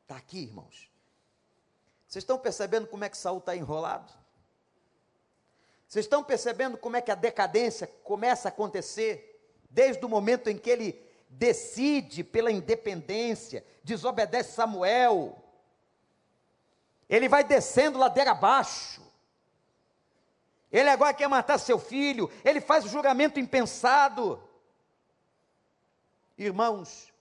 [0.04, 0.90] Está aqui, irmãos.
[2.08, 4.12] Vocês estão percebendo como é que Saul está enrolado?
[5.88, 10.58] Vocês estão percebendo como é que a decadência começa a acontecer desde o momento em
[10.58, 15.38] que ele decide pela independência, desobedece Samuel.
[17.08, 19.02] Ele vai descendo ladeira abaixo.
[20.72, 24.42] Ele agora quer matar seu filho, ele faz o juramento impensado.
[26.38, 27.12] Irmãos,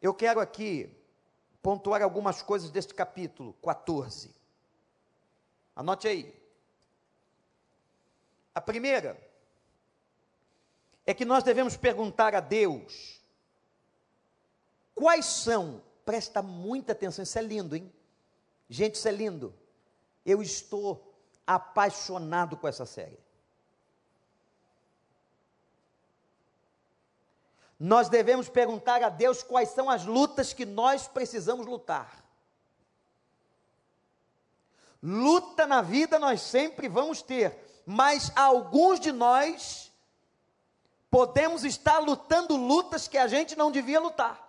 [0.00, 0.90] eu quero aqui
[1.62, 4.34] pontuar algumas coisas deste capítulo 14.
[5.76, 6.34] Anote aí.
[8.54, 9.27] A primeira
[11.08, 13.18] é que nós devemos perguntar a Deus
[14.94, 17.90] quais são, presta muita atenção, isso é lindo, hein?
[18.68, 19.54] Gente, isso é lindo.
[20.26, 21.14] Eu estou
[21.46, 23.18] apaixonado com essa série.
[27.80, 32.24] nós devemos perguntar a Deus quais são as lutas que nós precisamos lutar.
[35.00, 39.87] Luta na vida nós sempre vamos ter, mas alguns de nós
[41.10, 44.46] podemos estar lutando lutas que a gente não devia lutar.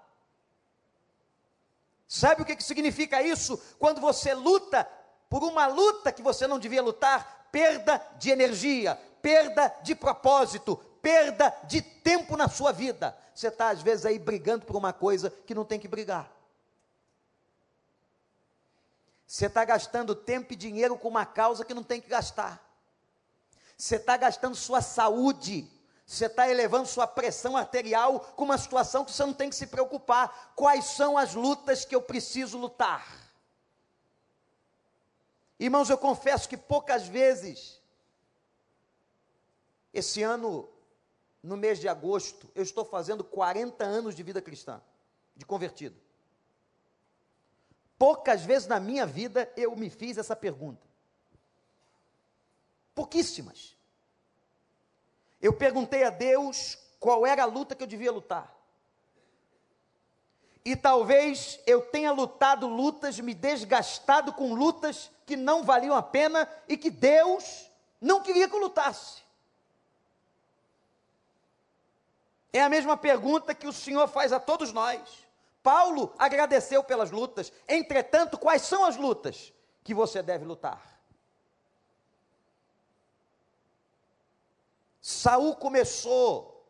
[2.07, 3.57] Sabe o que, significa isso?
[3.77, 4.83] Quando você luta
[5.29, 11.55] por uma luta que você não devia lutar, perda de energia, perda de propósito, perda
[11.65, 13.15] de tempo na sua vida.
[13.33, 16.29] Você está, às vezes, aí brigando por uma coisa que não tem que brigar.
[19.25, 22.59] Você está gastando tempo e dinheiro com uma causa que não tem que gastar.
[23.77, 25.69] Você está gastando sua saúde.
[26.09, 29.67] Você está elevando sua pressão arterial com uma situação que você não tem que se
[29.67, 30.53] preocupar.
[30.55, 33.31] Quais são as lutas que eu preciso lutar?
[35.59, 37.79] Irmãos, eu confesso que poucas vezes,
[39.93, 40.67] esse ano
[41.43, 44.81] no mês de agosto, eu estou fazendo 40 anos de vida cristã,
[45.35, 45.95] de convertido.
[47.99, 50.87] Poucas vezes na minha vida eu me fiz essa pergunta.
[52.95, 53.77] Pouquíssimas.
[55.41, 58.53] Eu perguntei a Deus qual era a luta que eu devia lutar.
[60.65, 66.47] E talvez eu tenha lutado lutas, me desgastado com lutas que não valiam a pena
[66.67, 67.69] e que Deus
[68.01, 69.23] não queria que eu lutasse.
[72.51, 74.99] É a mesma pergunta que o Senhor faz a todos nós.
[75.63, 77.53] Paulo agradeceu pelas lutas.
[77.67, 80.98] Entretanto, quais são as lutas que você deve lutar?
[85.09, 86.63] Saul começou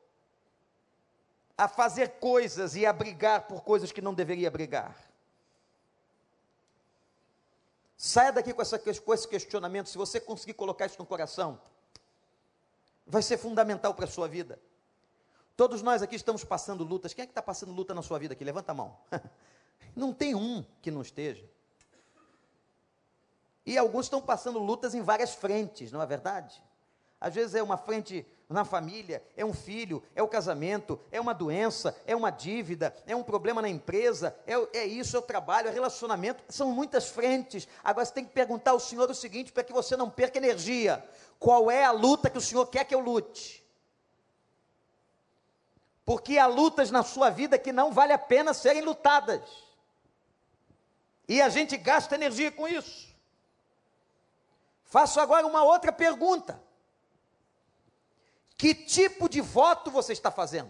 [1.57, 4.95] a fazer coisas e a brigar por coisas que não deveria brigar.
[7.97, 9.89] Saia daqui com, essa, com esse questionamento.
[9.89, 11.59] Se você conseguir colocar isso no coração,
[13.05, 14.57] vai ser fundamental para a sua vida.
[15.57, 17.13] Todos nós aqui estamos passando lutas.
[17.13, 18.45] Quem é que está passando luta na sua vida aqui?
[18.45, 18.97] Levanta a mão.
[19.93, 21.45] Não tem um que não esteja.
[23.65, 26.63] E alguns estão passando lutas em várias frentes, não é verdade?
[27.19, 31.33] Às vezes é uma frente na família, é um filho, é o casamento, é uma
[31.33, 35.67] doença, é uma dívida, é um problema na empresa, é, é isso, é o trabalho,
[35.67, 37.67] é relacionamento, são muitas frentes.
[37.83, 41.03] Agora você tem que perguntar ao Senhor o seguinte, para que você não perca energia:
[41.37, 43.59] qual é a luta que o Senhor quer que eu lute?
[46.09, 49.47] porque há lutas na sua vida que não vale a pena serem lutadas.
[51.27, 53.15] E a gente gasta energia com isso.
[54.85, 56.59] Faço agora uma outra pergunta.
[58.59, 60.69] Que tipo de voto você está fazendo?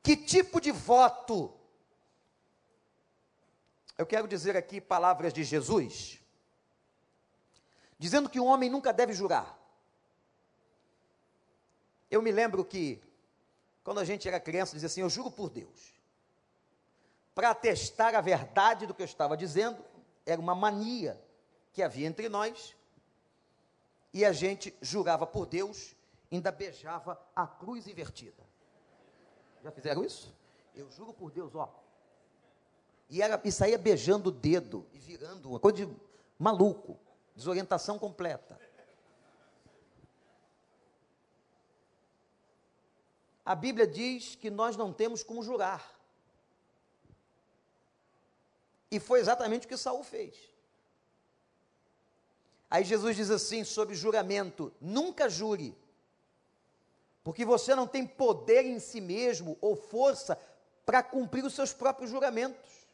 [0.00, 1.52] Que tipo de voto?
[3.98, 6.20] Eu quero dizer aqui palavras de Jesus,
[7.98, 9.58] dizendo que o homem nunca deve jurar.
[12.08, 13.02] Eu me lembro que,
[13.82, 15.92] quando a gente era criança, dizia assim: Eu juro por Deus.
[17.34, 19.84] Para atestar a verdade do que eu estava dizendo,
[20.24, 21.20] era uma mania
[21.72, 22.76] que havia entre nós,
[24.12, 25.94] e a gente jurava por Deus,
[26.30, 28.42] ainda beijava a cruz invertida.
[29.62, 30.34] Já fizeram isso?
[30.74, 31.72] Eu juro por Deus, ó.
[33.08, 35.96] E, era, e saía beijando o dedo e virando uma coisa de
[36.38, 36.98] maluco,
[37.34, 38.58] desorientação completa.
[43.44, 45.98] a Bíblia diz que nós não temos como jurar.
[48.90, 50.51] E foi exatamente o que Saul fez.
[52.72, 55.76] Aí Jesus diz assim sobre juramento: nunca jure
[57.22, 60.40] Porque você não tem poder em si mesmo ou força
[60.86, 62.88] para cumprir os seus próprios juramentos.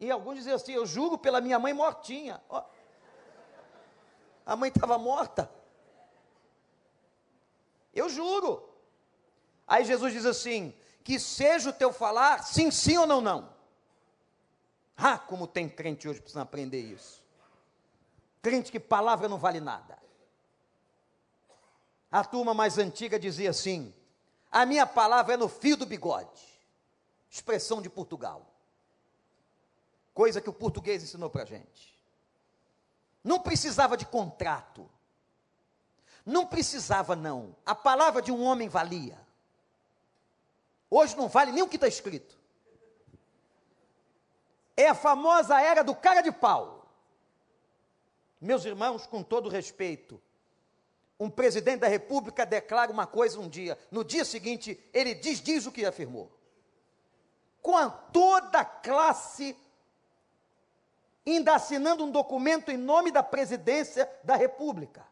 [0.00, 2.42] E alguns dizem assim: Eu juro pela minha mãe mortinha.
[2.48, 2.62] Oh.
[4.44, 5.48] A mãe estava morta.
[7.94, 8.68] Eu juro.
[9.68, 10.74] Aí Jesus diz assim:
[11.04, 13.54] Que seja o teu falar, sim, sim ou não, não.
[14.96, 17.20] Ah, como tem crente hoje precisando aprender isso.
[18.42, 19.98] Crente que palavra não vale nada.
[22.10, 23.94] A turma mais antiga dizia assim:
[24.50, 26.48] a minha palavra é no fio do bigode.
[27.30, 28.44] Expressão de Portugal.
[30.12, 31.96] Coisa que o português ensinou para a gente.
[33.22, 34.90] Não precisava de contrato.
[36.26, 37.54] Não precisava, não.
[37.64, 39.18] A palavra de um homem valia.
[40.90, 42.36] Hoje não vale nem o que está escrito.
[44.76, 46.79] É a famosa era do cara de pau.
[48.40, 50.20] Meus irmãos, com todo respeito,
[51.18, 55.66] um presidente da república declara uma coisa um dia, no dia seguinte ele diz, diz
[55.66, 56.32] o que afirmou.
[57.60, 59.54] Com a toda classe
[61.26, 65.06] ainda assinando um documento em nome da presidência da república.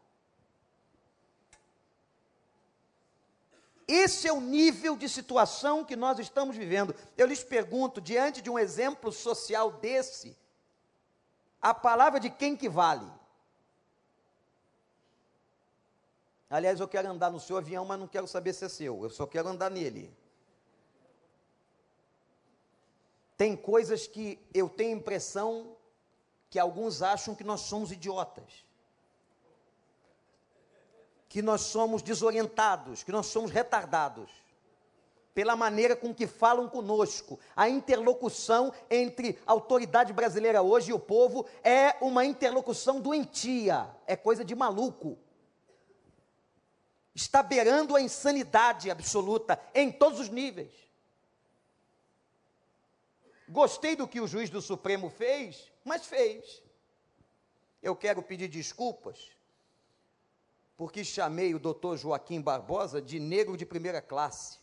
[3.87, 6.95] Esse é o nível de situação que nós estamos vivendo.
[7.17, 10.37] Eu lhes pergunto, diante de um exemplo social desse,
[11.59, 13.18] a palavra de quem que vale?
[16.49, 19.03] Aliás, eu quero andar no seu avião, mas não quero saber se é seu.
[19.03, 20.11] Eu só quero andar nele.
[23.37, 25.77] Tem coisas que eu tenho impressão
[26.49, 28.65] que alguns acham que nós somos idiotas.
[31.29, 34.31] Que nós somos desorientados, que nós somos retardados.
[35.35, 37.39] Pela maneira com que falam conosco.
[37.55, 44.15] A interlocução entre a autoridade brasileira hoje e o povo é uma interlocução doentia, é
[44.15, 45.15] coisa de maluco
[47.19, 50.71] está beirando a insanidade absoluta em todos os níveis.
[53.47, 56.63] Gostei do que o juiz do Supremo fez, mas fez.
[57.81, 59.31] Eu quero pedir desculpas,
[60.77, 64.59] porque chamei o doutor Joaquim Barbosa de negro de primeira classe.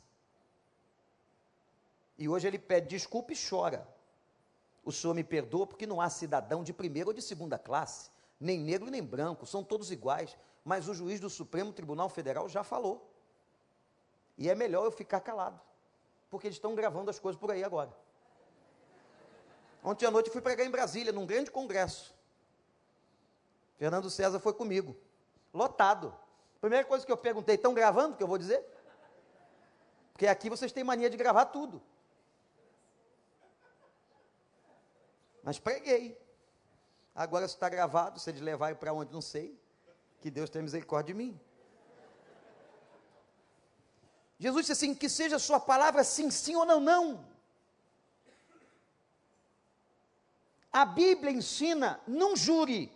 [2.16, 3.86] E hoje ele pede desculpa e chora.
[4.82, 8.08] O senhor me perdoa porque não há cidadão de primeira ou de segunda classe,
[8.40, 10.36] nem negro nem branco, são todos iguais
[10.66, 13.08] mas o juiz do Supremo Tribunal Federal já falou.
[14.36, 15.60] E é melhor eu ficar calado,
[16.28, 17.96] porque eles estão gravando as coisas por aí agora.
[19.84, 22.12] Ontem à noite fui pregar em Brasília, num grande congresso.
[23.76, 24.96] Fernando César foi comigo,
[25.54, 26.12] lotado.
[26.60, 28.60] Primeira coisa que eu perguntei, estão gravando, que eu vou dizer?
[30.12, 31.80] Porque aqui vocês têm mania de gravar tudo.
[35.44, 36.20] Mas preguei.
[37.14, 39.56] Agora, se está gravado, se eles levarem para onde, não sei.
[40.26, 41.40] Que Deus tenha misericórdia de mim.
[44.40, 47.24] Jesus disse assim: que seja a sua palavra sim, sim ou não, não.
[50.72, 52.92] A Bíblia ensina, não jure.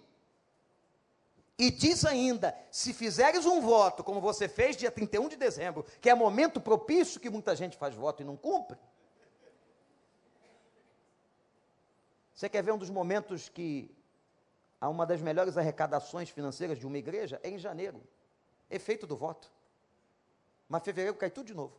[1.57, 6.11] E diz ainda: se fizeres um voto, como você fez dia 31 de dezembro, que
[6.11, 8.77] é momento propício que muita gente faz voto e não cumpre.
[12.35, 14.00] Você quer ver um dos momentos que
[14.89, 18.03] uma das melhores arrecadações financeiras de uma igreja é em janeiro.
[18.71, 19.53] Efeito do voto.
[20.69, 21.77] Mas fevereiro cai tudo de novo.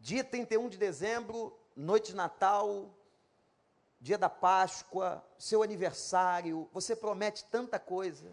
[0.00, 2.94] Dia 31 de dezembro, noite de Natal,
[4.00, 8.30] dia da Páscoa, seu aniversário, você promete tanta coisa.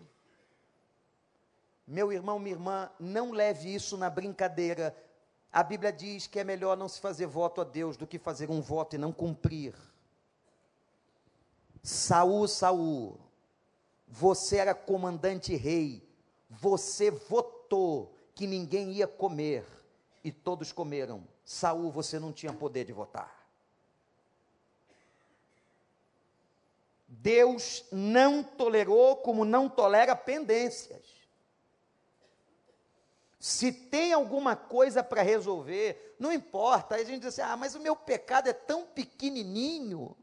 [1.87, 4.95] Meu irmão, minha irmã, não leve isso na brincadeira.
[5.51, 8.49] A Bíblia diz que é melhor não se fazer voto a Deus do que fazer
[8.49, 9.73] um voto e não cumprir.
[11.83, 13.19] Saul, Saul,
[14.07, 16.01] você era comandante rei,
[16.49, 19.65] você votou que ninguém ia comer
[20.23, 21.27] e todos comeram.
[21.43, 23.43] Saul, você não tinha poder de votar.
[27.05, 31.05] Deus não tolerou como não tolera pendências.
[33.37, 36.95] Se tem alguma coisa para resolver, não importa.
[36.95, 40.15] Aí a gente diz assim: ah, mas o meu pecado é tão pequenininho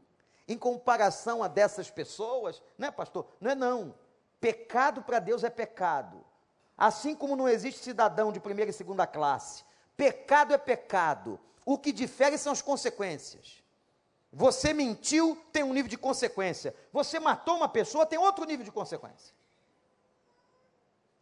[0.51, 3.25] em comparação a dessas pessoas, não é, pastor?
[3.39, 3.95] Não é não.
[4.39, 6.23] Pecado para Deus é pecado.
[6.77, 9.63] Assim como não existe cidadão de primeira e segunda classe.
[9.95, 11.39] Pecado é pecado.
[11.65, 13.63] O que difere são as consequências.
[14.33, 16.75] Você mentiu, tem um nível de consequência.
[16.91, 19.33] Você matou uma pessoa, tem outro nível de consequência.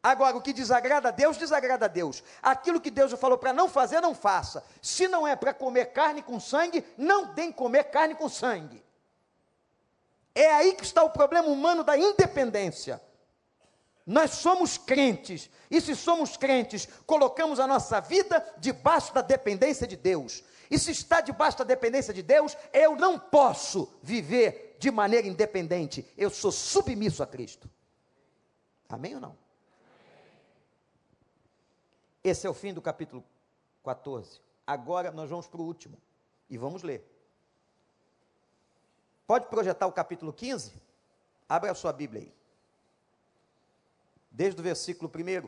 [0.02, 2.24] Agora, o que desagrada a Deus, desagrada a Deus.
[2.42, 4.64] Aquilo que Deus falou para não fazer, não faça.
[4.82, 8.82] Se não é para comer carne com sangue, não tem comer carne com sangue.
[10.34, 13.02] É aí que está o problema humano da independência.
[14.06, 19.96] Nós somos crentes, e se somos crentes, colocamos a nossa vida debaixo da dependência de
[19.96, 20.44] Deus.
[20.72, 26.08] E se está debaixo da dependência de Deus, eu não posso viver de maneira independente.
[26.18, 27.70] Eu sou submisso a Cristo.
[28.88, 29.38] Amém ou não?
[32.24, 33.24] Esse é o fim do capítulo
[33.84, 34.42] 14.
[34.66, 35.98] Agora nós vamos para o último
[36.50, 37.04] e vamos ler.
[39.30, 40.74] Pode projetar o capítulo 15?
[41.48, 42.34] Abra a sua Bíblia aí.
[44.32, 45.48] Desde o versículo 1.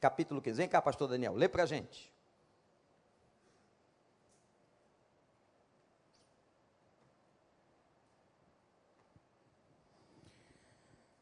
[0.00, 0.56] Capítulo 15.
[0.56, 2.10] Vem cá, pastor Daniel, lê para a gente.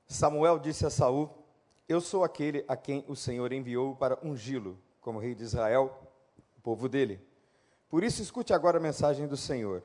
[0.06, 1.28] Samuel disse a Saul:
[1.88, 6.00] Eu sou aquele a quem o Senhor enviou para ungí-lo como rei de Israel,
[6.58, 7.33] o povo dele.
[7.94, 9.80] Por isso escute agora a mensagem do Senhor.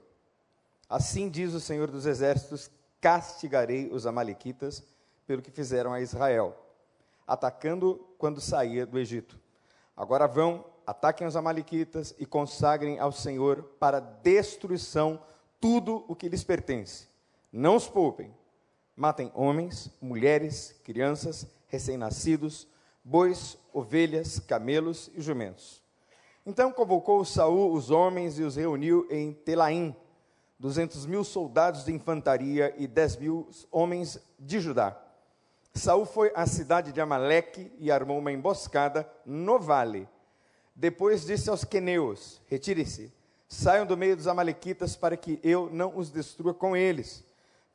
[0.90, 4.84] Assim diz o Senhor dos exércitos: castigarei os amalequitas
[5.28, 6.58] pelo que fizeram a Israel,
[7.28, 9.40] atacando quando saía do Egito.
[9.96, 15.22] Agora vão, ataquem os amalequitas e consagrem ao Senhor para destruição
[15.62, 17.08] tudo o que lhes pertence.
[17.54, 18.36] Não os poupem,
[18.96, 22.68] Matem homens, mulheres, crianças, recém-nascidos,
[23.04, 25.88] bois, ovelhas, camelos e jumentos.
[26.50, 29.96] Então convocou Saul os homens e os reuniu em Telaim,
[30.58, 35.00] duzentos mil soldados de infantaria e dez mil homens de Judá.
[35.76, 40.10] Saul foi à cidade de Amaleque e armou uma emboscada no vale.
[40.76, 43.14] Depois disse aos queneus: Retire-se,
[43.48, 47.24] saiam do meio dos amalequitas para que eu não os destrua com eles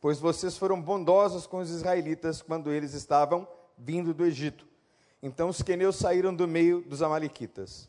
[0.00, 3.48] pois vocês foram bondosos com os israelitas quando eles estavam
[3.78, 4.66] vindo do Egito.
[5.22, 7.88] Então os queneus saíram do meio dos amalequitas.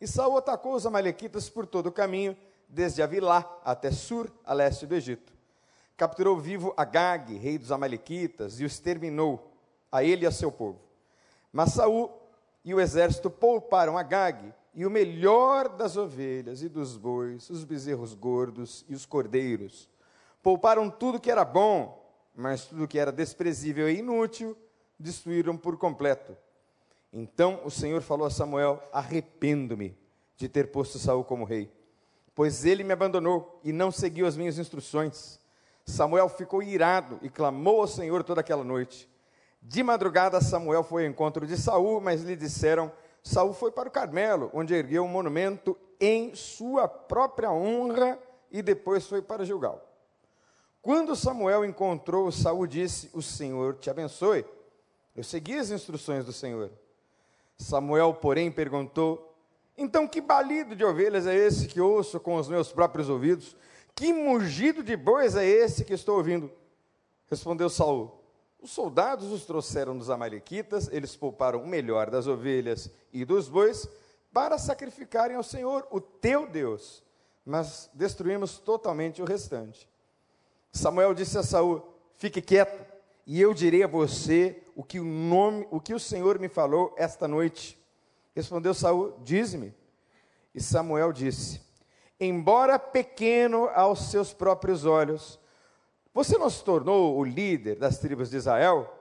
[0.00, 2.36] E Saul atacou os amalequitas por todo o caminho,
[2.68, 5.32] desde Avilá até Sur, a leste do Egito.
[5.96, 9.52] Capturou vivo Agag, rei dos amalequitas, e o exterminou,
[9.90, 10.80] a ele e a seu povo.
[11.52, 12.10] Mas Saul
[12.64, 18.12] e o exército pouparam Agag e o melhor das ovelhas e dos bois, os bezerros
[18.12, 19.88] gordos e os cordeiros
[20.46, 24.56] Pouparam tudo que era bom, mas tudo que era desprezível e inútil
[24.96, 26.36] destruíram por completo.
[27.12, 29.96] Então o Senhor falou a Samuel: Arrependo-me
[30.36, 31.72] de ter posto Saul como rei,
[32.34, 35.40] pois ele me abandonou e não seguiu as minhas instruções.
[35.84, 39.08] Samuel ficou irado e clamou ao Senhor toda aquela noite.
[39.62, 42.92] De madrugada Samuel foi ao encontro de Saul, mas lhe disseram:
[43.22, 48.18] Saul foi para o Carmelo, onde ergueu um monumento em sua própria honra
[48.50, 49.82] e depois foi para Gilgal.
[50.82, 54.44] Quando Samuel encontrou Saul, disse: O Senhor te abençoe.
[55.16, 56.70] Eu segui as instruções do Senhor.
[57.58, 59.34] Samuel, porém, perguntou:
[59.76, 63.56] Então que balido de ovelhas é esse que ouço com os meus próprios ouvidos?
[63.94, 66.50] Que mugido de bois é esse que estou ouvindo?
[67.28, 68.20] Respondeu Saul:
[68.60, 73.88] Os soldados os trouxeram dos amalequitas, eles pouparam o melhor das ovelhas e dos bois
[74.32, 77.02] para sacrificarem ao Senhor, o teu Deus,
[77.44, 79.88] mas destruímos totalmente o restante.
[80.70, 81.82] Samuel disse a Saul:
[82.18, 82.95] Fique quieto,
[83.26, 86.94] e eu direi a você o que o nome, o que o Senhor me falou
[86.96, 87.76] esta noite.
[88.34, 89.74] Respondeu Saul: Diz-me.
[90.54, 91.60] E Samuel disse:
[92.20, 95.40] Embora pequeno aos seus próprios olhos,
[96.14, 98.92] você não se tornou o líder das tribos de Israel?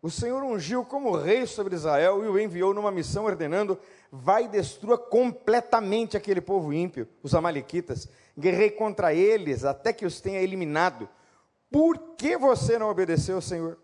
[0.00, 3.76] O Senhor ungiu como rei sobre Israel e o enviou numa missão ordenando:
[4.12, 8.08] vai e destrua completamente aquele povo ímpio, os amalequitas.
[8.38, 11.08] Guerrei contra eles até que os tenha eliminado.
[11.70, 13.78] Por que você não obedeceu ao Senhor?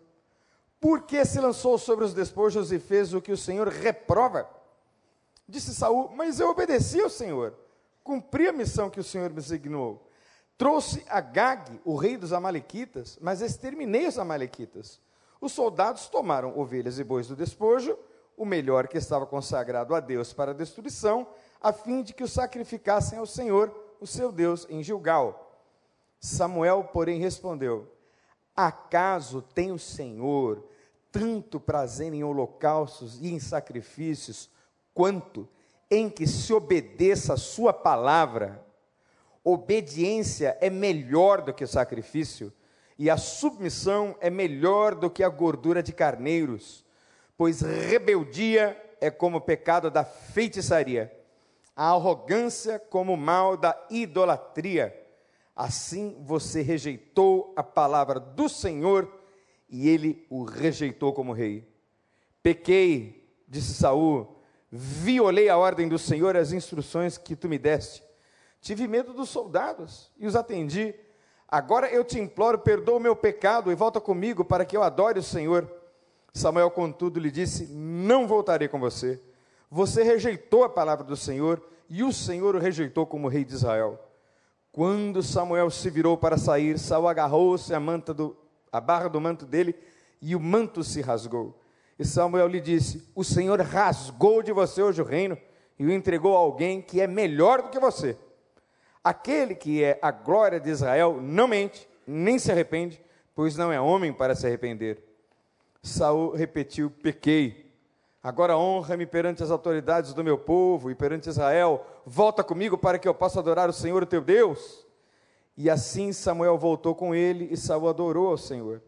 [0.79, 4.49] Por que se lançou sobre os despojos e fez o que o Senhor reprova?
[5.47, 7.53] Disse Saul: Mas eu obedeci ao Senhor,
[8.03, 10.07] cumpri a missão que o Senhor me designou.
[10.57, 15.01] Trouxe Agag, o rei dos amalequitas, mas exterminei os amalequitas.
[15.41, 17.97] Os soldados tomaram ovelhas e bois do despojo,
[18.37, 21.27] o melhor que estava consagrado a Deus para a destruição,
[21.61, 25.44] a fim de que o sacrificassem ao Senhor, o seu Deus, em Gilgal.
[26.25, 27.87] Samuel, porém, respondeu:
[28.55, 30.67] Acaso tem o Senhor
[31.11, 34.49] tanto prazer em holocaustos e em sacrifícios,
[34.93, 35.47] quanto
[35.89, 38.65] em que se obedeça a sua palavra?
[39.43, 42.51] Obediência é melhor do que o sacrifício
[42.97, 46.83] e a submissão é melhor do que a gordura de carneiros,
[47.37, 51.15] pois rebeldia é como o pecado da feitiçaria,
[51.75, 55.04] a arrogância como o mal da idolatria.
[55.55, 59.11] Assim você rejeitou a palavra do Senhor
[59.69, 61.67] e ele o rejeitou como rei.
[62.43, 64.35] Pequei, disse Saul,
[64.69, 68.03] violei a ordem do Senhor, as instruções que tu me deste.
[68.59, 70.93] Tive medo dos soldados e os atendi
[71.47, 75.19] Agora eu te imploro, perdoa o meu pecado e volta comigo para que eu adore
[75.19, 75.71] o Senhor.
[76.33, 79.21] Samuel, contudo, lhe disse: Não voltarei com você.
[79.69, 83.99] Você rejeitou a palavra do Senhor e o Senhor o rejeitou como rei de Israel.
[84.75, 87.81] Quando Samuel se virou para sair, Saul agarrou-se a,
[88.73, 89.73] a barra do manto dele
[90.21, 91.57] e o manto se rasgou.
[91.97, 95.37] E Samuel lhe disse: O Senhor rasgou de você hoje o reino
[95.79, 98.17] e o entregou a alguém que é melhor do que você.
[99.01, 103.01] Aquele que é a glória de Israel não mente, nem se arrepende,
[103.33, 105.01] pois não é homem para se arrepender.
[105.81, 107.64] Saul repetiu: Pequei.
[108.25, 111.85] Agora honra-me perante as autoridades do meu povo e perante Israel.
[112.03, 114.83] Volta comigo para que eu possa adorar o Senhor, o teu Deus.
[115.55, 118.81] E assim Samuel voltou com ele e Saul adorou ao Senhor.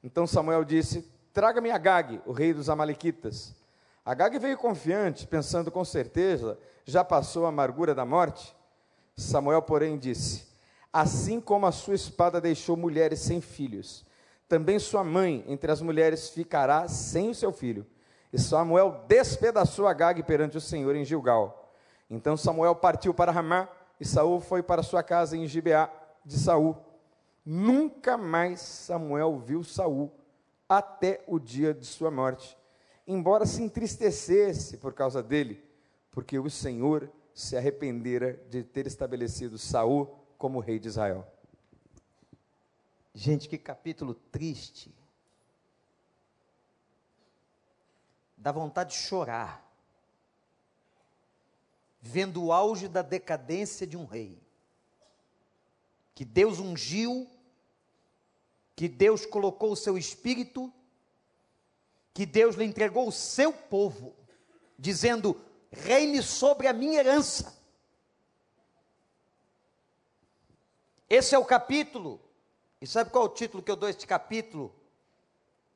[0.00, 3.52] Então Samuel disse: Traga-me Agag, o rei dos Amalequitas.
[4.04, 8.54] Agag veio confiante, pensando com certeza, já passou a amargura da morte.
[9.16, 10.46] Samuel, porém, disse:
[10.92, 14.06] Assim como a sua espada deixou mulheres sem filhos,
[14.48, 17.84] também sua mãe entre as mulheres ficará sem o seu filho.
[18.32, 21.72] E Samuel despedaçou Agag perante o Senhor em Gilgal.
[22.10, 23.68] Então Samuel partiu para Ramá
[24.00, 25.90] e Saul foi para sua casa em Gibeá
[26.24, 26.76] de Saul.
[27.44, 30.12] Nunca mais Samuel viu Saul
[30.68, 32.56] até o dia de sua morte,
[33.06, 35.64] embora se entristecesse por causa dele,
[36.10, 41.26] porque o Senhor se arrependera de ter estabelecido Saul como rei de Israel.
[43.14, 44.94] Gente, que capítulo triste.
[48.48, 49.62] Dá vontade de chorar.
[52.00, 54.42] Vendo o auge da decadência de um rei.
[56.14, 57.30] Que Deus ungiu,
[58.74, 60.72] que Deus colocou o seu espírito,
[62.14, 64.16] que Deus lhe entregou o seu povo,
[64.78, 65.38] dizendo:
[65.70, 67.54] reine sobre a minha herança.
[71.06, 72.18] Esse é o capítulo.
[72.80, 74.74] E sabe qual é o título que eu dou a este capítulo?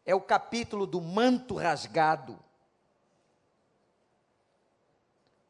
[0.06, 2.42] É o capítulo do manto rasgado.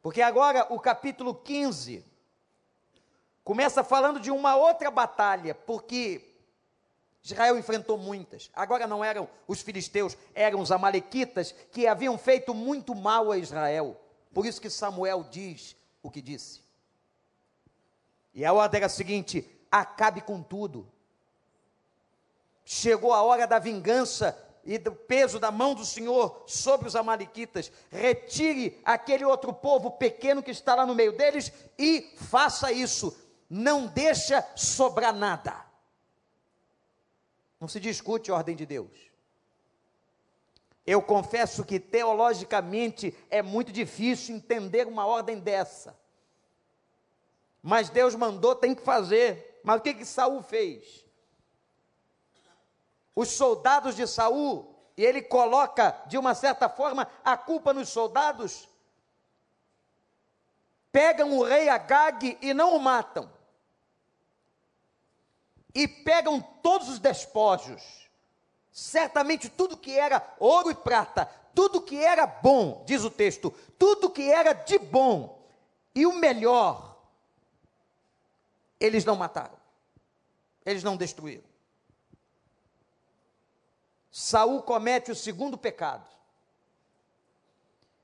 [0.03, 2.05] Porque agora o capítulo 15
[3.41, 6.35] começa falando de uma outra batalha, porque
[7.23, 8.51] Israel enfrentou muitas.
[8.53, 13.97] Agora não eram os filisteus, eram os amalequitas que haviam feito muito mal a Israel.
[14.33, 16.61] Por isso que Samuel diz o que disse.
[18.33, 20.85] E a ordem era a seguinte: acabe com tudo.
[22.65, 27.71] Chegou a hora da vingança e do peso da mão do Senhor sobre os amalequitas.
[27.91, 33.17] Retire aquele outro povo pequeno que está lá no meio deles e faça isso.
[33.49, 35.65] Não deixa sobrar nada.
[37.59, 38.91] Não se discute a ordem de Deus.
[40.85, 45.97] Eu confesso que teologicamente é muito difícil entender uma ordem dessa.
[47.61, 49.61] Mas Deus mandou, tem que fazer.
[49.63, 51.02] Mas o que que Saul fez?
[53.15, 58.67] Os soldados de Saul, e ele coloca de uma certa forma a culpa nos soldados,
[60.91, 63.31] pegam o rei Agag e não o matam.
[65.73, 68.03] E pegam todos os despojos
[68.73, 74.09] certamente tudo que era ouro e prata, tudo que era bom, diz o texto, tudo
[74.09, 75.47] que era de bom
[75.93, 76.97] e o melhor,
[78.79, 79.55] eles não mataram,
[80.65, 81.52] eles não destruíram.
[84.15, 86.07] Saul comete o segundo pecado.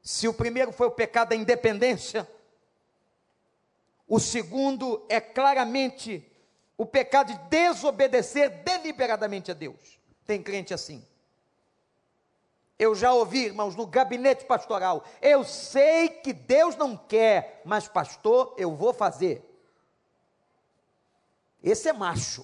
[0.02, 2.28] Se o primeiro foi o pecado da independência,
[4.08, 6.26] o segundo é claramente
[6.76, 10.00] o pecado de desobedecer deliberadamente a Deus.
[10.26, 11.06] Tem crente assim.
[12.80, 15.06] Eu já ouvi, irmãos, no gabinete pastoral.
[15.22, 19.46] Eu sei que Deus não quer, mas, pastor, eu vou fazer.
[21.62, 22.44] Esse é macho.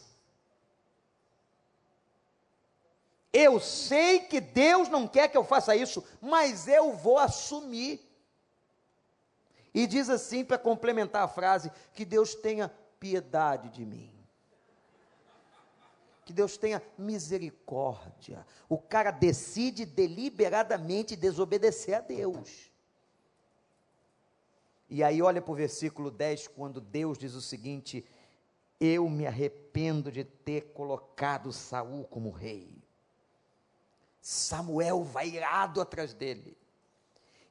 [3.37, 7.99] Eu sei que Deus não quer que eu faça isso, mas eu vou assumir.
[9.73, 14.15] E diz assim, para complementar a frase: que Deus tenha piedade de mim
[16.25, 18.45] que Deus tenha misericórdia.
[18.67, 22.71] O cara decide deliberadamente desobedecer a Deus.
[24.89, 28.03] E aí olha para o versículo 10, quando Deus diz o seguinte:
[28.79, 32.84] Eu me arrependo de ter colocado Saul como rei.
[34.27, 36.57] Samuel vai irado atrás dele.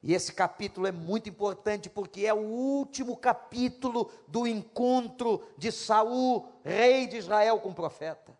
[0.03, 6.51] E esse capítulo é muito importante porque é o último capítulo do encontro de Saul,
[6.65, 8.37] rei de Israel, com o profeta.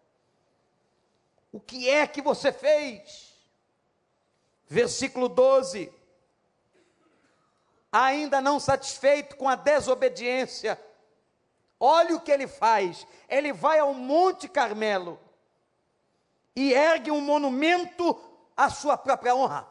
[1.49, 3.33] O que é que você fez?
[4.67, 5.89] Versículo 12.
[7.89, 10.77] Ainda não satisfeito com a desobediência,
[11.79, 13.05] Olha o que ele faz.
[13.29, 15.19] Ele vai ao Monte Carmelo
[16.56, 18.18] e ergue um monumento
[18.56, 19.68] à sua própria honra.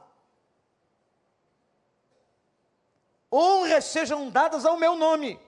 [3.32, 5.41] Honras sejam dadas ao meu nome.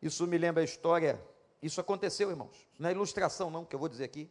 [0.00, 1.22] Isso me lembra a história.
[1.60, 2.68] Isso aconteceu, irmãos.
[2.78, 4.30] Não é ilustração, não, que eu vou dizer aqui.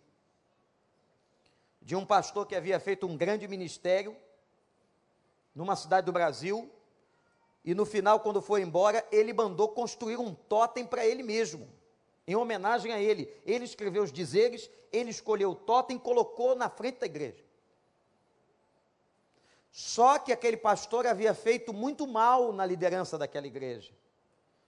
[1.82, 4.15] De um pastor que havia feito um grande ministério
[5.53, 6.72] numa cidade do Brasil,
[7.65, 11.68] e no final, quando foi embora, ele mandou construir um totem para ele mesmo,
[12.28, 13.34] em homenagem a ele.
[13.45, 17.43] Ele escreveu os dizeres, ele escolheu o totem e colocou na frente da igreja.
[19.71, 23.93] Só que aquele pastor havia feito muito mal na liderança daquela igreja.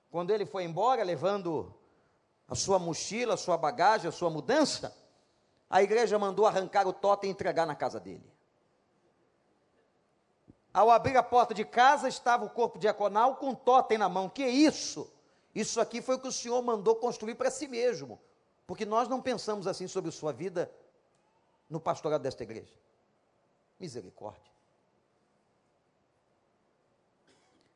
[0.09, 1.73] Quando ele foi embora, levando
[2.47, 4.95] a sua mochila, a sua bagagem, a sua mudança,
[5.69, 8.23] a igreja mandou arrancar o totem e entregar na casa dele.
[10.73, 14.29] Ao abrir a porta de casa, estava o corpo diaconal com totem na mão.
[14.29, 15.11] Que isso?
[15.59, 18.17] Isso aqui foi o que o Senhor mandou construir para si mesmo.
[18.65, 20.71] Porque nós não pensamos assim sobre sua vida
[21.69, 22.73] no pastorado desta igreja.
[23.77, 24.53] Misericórdia.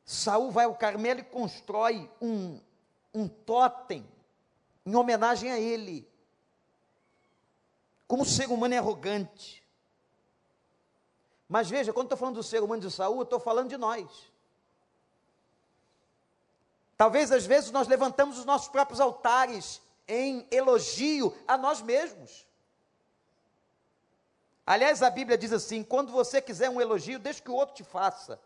[0.02, 2.58] Saul vai ao Carmelo e constrói um,
[3.12, 4.08] um totem
[4.86, 6.08] em homenagem a ele.
[8.08, 9.62] Como o ser humano é arrogante.
[11.46, 14.32] Mas veja, quando estou falando do ser humano de Saul, estou falando de nós.
[16.96, 22.46] Talvez às vezes nós levantamos os nossos próprios altares em elogio a nós mesmos.
[24.66, 27.84] Aliás, a Bíblia diz assim: quando você quiser um elogio, deixe que o outro te
[27.84, 28.40] faça.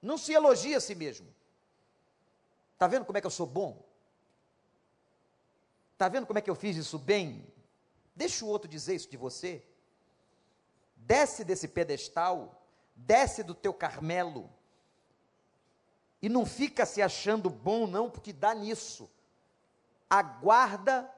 [0.00, 1.26] Não se elogie a si mesmo.
[2.74, 3.82] Está vendo como é que eu sou bom?
[5.94, 7.46] Está vendo como é que eu fiz isso bem?
[8.14, 9.62] Deixa o outro dizer isso de você
[11.06, 12.60] desce desse pedestal,
[12.94, 14.50] desce do teu Carmelo,
[16.20, 19.10] e não fica se achando bom, não, porque dá nisso.
[20.08, 21.10] Aguarda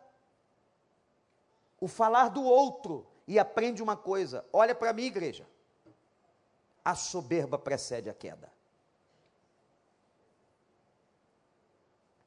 [1.81, 5.47] o falar do outro e aprende uma coisa: olha para mim, igreja.
[6.85, 8.51] A soberba precede a queda.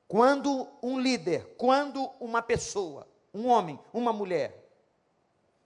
[0.07, 4.69] Quando um líder, quando uma pessoa, um homem, uma mulher,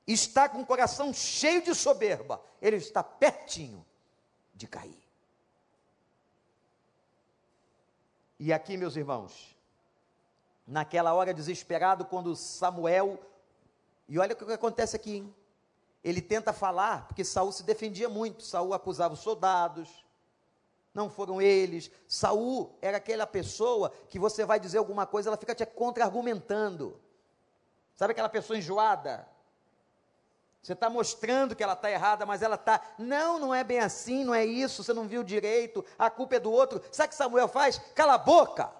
[0.07, 3.85] está com o coração cheio de soberba, ele está pertinho
[4.53, 5.04] de cair.
[8.39, 9.55] E aqui, meus irmãos,
[10.67, 13.19] naquela hora desesperado, quando Samuel,
[14.07, 15.35] e olha o que acontece aqui, hein?
[16.03, 20.05] ele tenta falar, porque Saul se defendia muito, Saul acusava os soldados,
[20.93, 21.89] não foram eles.
[22.07, 26.99] Saul era aquela pessoa que você vai dizer alguma coisa, ela fica te contra-argumentando.
[27.95, 29.27] Sabe aquela pessoa enjoada?
[30.65, 32.81] Você está mostrando que ela está errada, mas ela está.
[32.97, 36.39] Não, não é bem assim, não é isso, você não viu direito, a culpa é
[36.39, 36.81] do outro.
[36.91, 37.77] Sabe o que Samuel faz?
[37.93, 38.71] Cala a boca.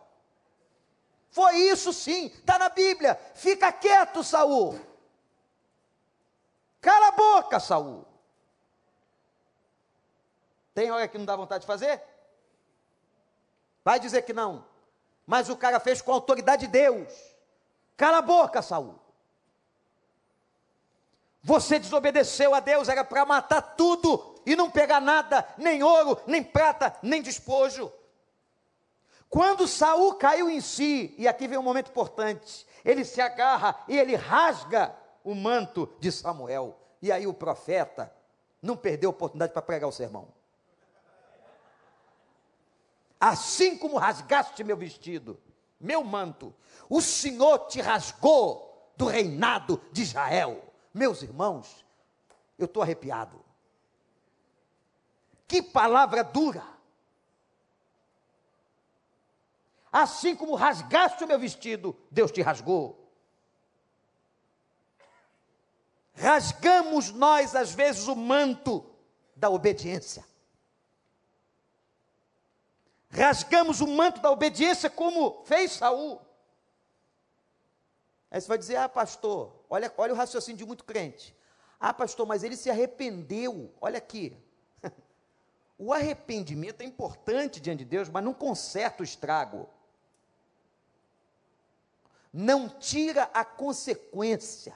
[1.30, 3.14] Foi isso sim, está na Bíblia.
[3.36, 4.82] Fica quieto, Saul.
[6.82, 8.04] Cala a boca, Saul.
[10.74, 12.02] Tem hora que não dá vontade de fazer?
[13.84, 14.66] Vai dizer que não.
[15.24, 17.14] Mas o cara fez com a autoridade de Deus.
[17.96, 19.05] Cala a boca, Saul.
[21.46, 26.44] Você desobedeceu a Deus, era para matar tudo e não pegar nada, nem ouro, nem
[26.44, 27.94] prata, nem despojo.
[29.30, 33.96] Quando Saul caiu em si, e aqui vem um momento importante, ele se agarra e
[33.96, 36.80] ele rasga o manto de Samuel.
[37.00, 38.12] E aí o profeta
[38.60, 40.30] não perdeu a oportunidade para pregar o sermão.
[43.20, 45.40] Assim como rasgaste meu vestido,
[45.80, 46.52] meu manto,
[46.90, 50.65] o Senhor te rasgou do reinado de Israel.
[50.96, 51.86] Meus irmãos,
[52.58, 53.44] eu estou arrepiado.
[55.46, 56.66] Que palavra dura!
[59.92, 63.12] Assim como rasgaste o meu vestido, Deus te rasgou.
[66.14, 68.90] Rasgamos nós, às vezes, o manto
[69.36, 70.26] da obediência.
[73.10, 76.22] Rasgamos o manto da obediência como fez Saul.
[78.32, 81.36] Aí você vai dizer, ah, pastor, olha, olha o raciocínio de muito crente.
[81.80, 83.74] Ah, pastor, mas ele se arrependeu.
[83.80, 84.38] Olha aqui.
[85.78, 89.70] O arrependimento é importante diante de Deus, mas não conserta o estrago.
[92.32, 94.74] Não tira a consequência.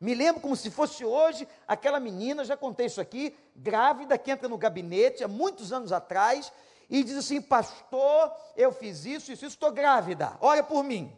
[0.00, 4.48] Me lembro como se fosse hoje aquela menina, já contei isso aqui, grávida, que entra
[4.48, 6.52] no gabinete há muitos anos atrás
[6.88, 11.14] e diz assim: Pastor, eu fiz isso, isso, isso, estou grávida, ora por mim.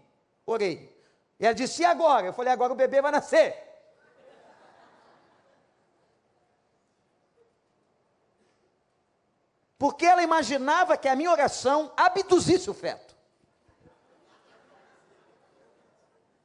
[0.47, 1.00] Orei.
[1.41, 2.27] E ela disse: E agora?
[2.27, 3.57] Eu falei: Agora o bebê vai nascer.
[9.79, 13.17] Porque ela imaginava que a minha oração abduzisse o feto.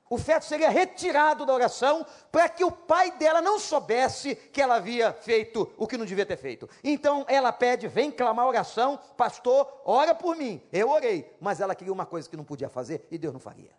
[0.10, 4.76] O feto seria retirado da oração para que o pai dela não soubesse que ela
[4.76, 6.70] havia feito o que não devia ter feito.
[6.82, 10.62] Então ela pede, vem clamar oração, pastor, ora por mim.
[10.72, 13.72] Eu orei, mas ela queria uma coisa que não podia fazer e Deus não faria.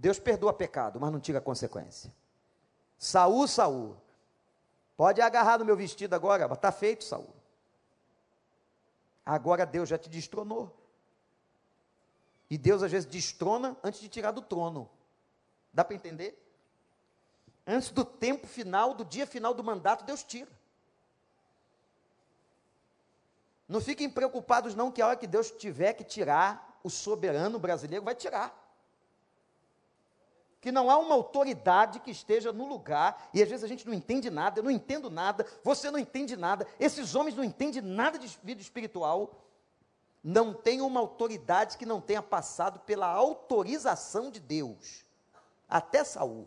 [0.00, 2.10] Deus perdoa pecado, mas não tira consequência.
[2.96, 3.96] Saul, Saul,
[4.96, 7.28] pode agarrar no meu vestido agora, está feito, Saul.
[9.26, 10.74] Agora Deus já te destronou.
[12.48, 14.88] E Deus às vezes destrona antes de tirar do trono.
[15.70, 16.34] Dá para entender?
[17.66, 20.50] Antes do tempo final, do dia final do mandato, Deus tira.
[23.68, 28.02] Não fiquem preocupados não que a hora que Deus tiver que tirar, o soberano brasileiro
[28.02, 28.59] vai tirar.
[30.60, 33.94] Que não há uma autoridade que esteja no lugar, e às vezes a gente não
[33.94, 38.18] entende nada, eu não entendo nada, você não entende nada, esses homens não entendem nada
[38.18, 39.34] de vida espiritual,
[40.22, 45.04] não tem uma autoridade que não tenha passado pela autorização de Deus.
[45.68, 46.46] Até Saul.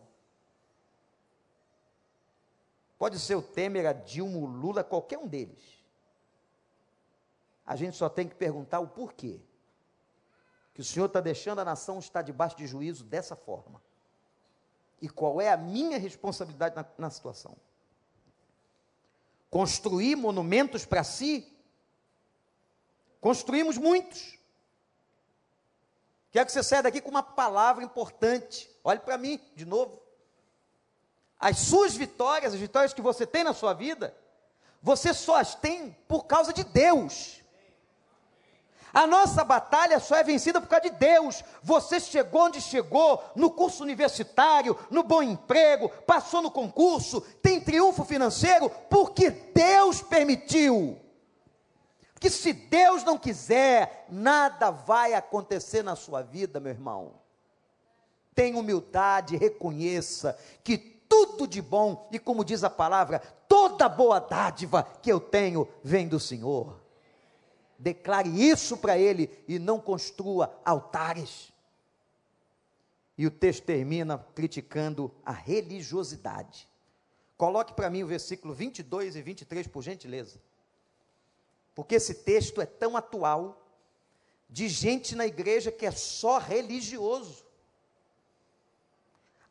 [2.99, 5.83] Pode ser o Temer, a Dilma, o Lula, qualquer um deles.
[7.65, 9.41] A gente só tem que perguntar o porquê.
[10.73, 13.81] Que o Senhor está deixando a nação estar debaixo de juízo dessa forma.
[15.03, 17.55] E qual é a minha responsabilidade na, na situação?
[19.51, 21.53] Construir monumentos para si
[23.23, 24.37] Construímos muitos.
[26.29, 28.69] Quero que você saia daqui com uma palavra importante.
[28.83, 30.03] Olhe para mim de novo.
[31.39, 34.13] As suas vitórias, as vitórias que você tem na sua vida,
[34.81, 37.41] você só as tem por causa de Deus.
[38.93, 41.43] A nossa batalha só é vencida por causa de Deus.
[41.63, 48.05] Você chegou onde chegou, no curso universitário, no bom emprego, passou no concurso, tem triunfo
[48.05, 50.99] financeiro, porque Deus permitiu
[52.19, 57.15] que se Deus não quiser, nada vai acontecer na sua vida, meu irmão.
[58.35, 64.87] Tenha humildade, reconheça que tudo de bom, e como diz a palavra, toda boa dádiva
[65.01, 66.82] que eu tenho vem do Senhor.
[67.83, 71.51] Declare isso para Ele e não construa altares.
[73.17, 76.67] E o texto termina criticando a religiosidade.
[77.37, 80.39] Coloque para mim o versículo 22 e 23, por gentileza
[81.75, 83.59] porque esse texto é tão atual,
[84.49, 87.42] de gente na igreja que é só religioso.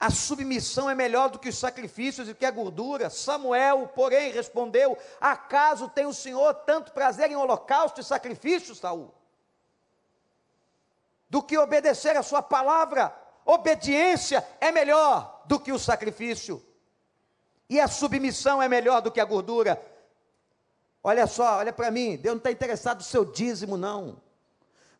[0.03, 3.09] A submissão é melhor do que os sacrifícios e que a gordura.
[3.09, 9.15] Samuel, porém, respondeu: Acaso tem o Senhor tanto prazer em holocausto e sacrifício, Saul?
[11.31, 13.17] Do que obedecer a sua palavra.
[13.47, 16.61] Obediência é melhor do que o sacrifício.
[17.71, 19.81] E a submissão é melhor do que a gordura.
[21.01, 24.21] Olha só, olha para mim, Deus não está interessado no seu dízimo, não.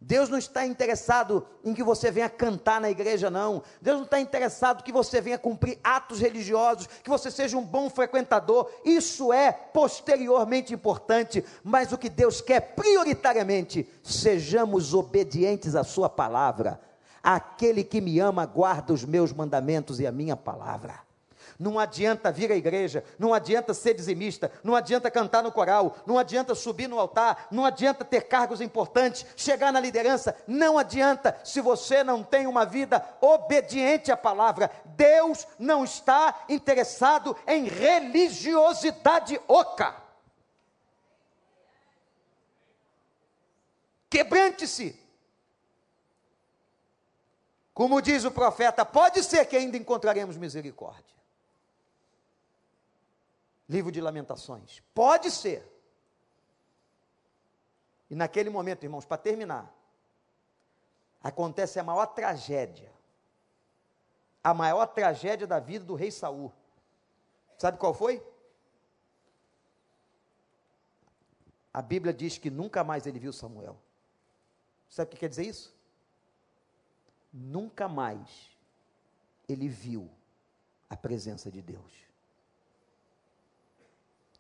[0.05, 3.63] Deus não está interessado em que você venha cantar na igreja, não.
[3.81, 7.89] Deus não está interessado que você venha cumprir atos religiosos, que você seja um bom
[7.89, 8.69] frequentador.
[8.85, 16.81] Isso é posteriormente importante, mas o que Deus quer prioritariamente, sejamos obedientes à Sua palavra.
[17.23, 21.12] Aquele que me ama guarda os meus mandamentos e a minha palavra.
[21.63, 26.19] Não adianta vir à igreja, não adianta ser dizimista, não adianta cantar no coral, não
[26.19, 31.61] adianta subir no altar, não adianta ter cargos importantes, chegar na liderança, não adianta se
[31.61, 34.73] você não tem uma vida obediente à palavra.
[34.97, 39.95] Deus não está interessado em religiosidade oca.
[44.11, 45.01] Quebrante-se.
[47.73, 51.22] Como diz o profeta, pode ser que ainda encontraremos misericórdia.
[53.73, 54.83] Livro de Lamentações.
[54.95, 55.67] Pode ser.
[58.11, 59.75] E naquele momento, irmãos, para terminar,
[61.23, 62.93] acontece a maior tragédia.
[64.45, 66.53] A maior tragédia da vida do rei Saul.
[67.57, 68.23] Sabe qual foi?
[71.73, 73.79] A Bíblia diz que nunca mais ele viu Samuel.
[74.91, 75.75] Sabe o que quer dizer isso?
[77.33, 78.51] Nunca mais
[79.49, 80.11] ele viu
[80.91, 82.12] a presença de Deus.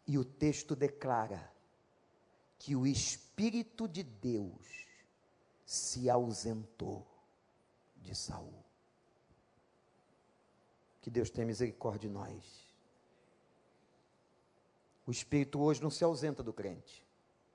[0.07, 1.53] E o texto declara
[2.59, 4.87] que o Espírito de Deus
[5.65, 7.07] se ausentou
[7.97, 8.63] de Saul.
[11.01, 12.73] Que Deus tenha misericórdia de nós.
[15.07, 17.05] O Espírito hoje não se ausenta do crente.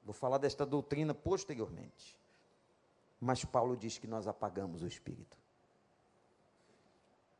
[0.04, 2.18] Vou falar desta doutrina posteriormente.
[3.20, 5.38] Mas Paulo diz que nós apagamos o Espírito.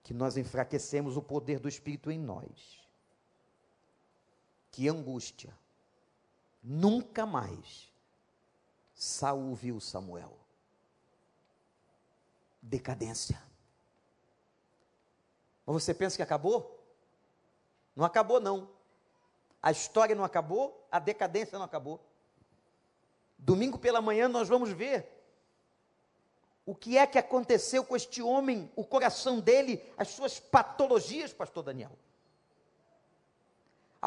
[0.04, 2.87] Que nós enfraquecemos o poder do Espírito em nós
[4.72, 5.54] que angústia,
[6.70, 7.90] Nunca mais
[8.94, 10.38] Saul viu Samuel.
[12.62, 13.42] Decadência.
[15.66, 16.86] Mas você pensa que acabou?
[17.96, 18.70] Não acabou, não.
[19.62, 22.06] A história não acabou, a decadência não acabou.
[23.38, 25.10] Domingo pela manhã nós vamos ver
[26.66, 31.64] o que é que aconteceu com este homem, o coração dele, as suas patologias, pastor
[31.64, 31.98] Daniel.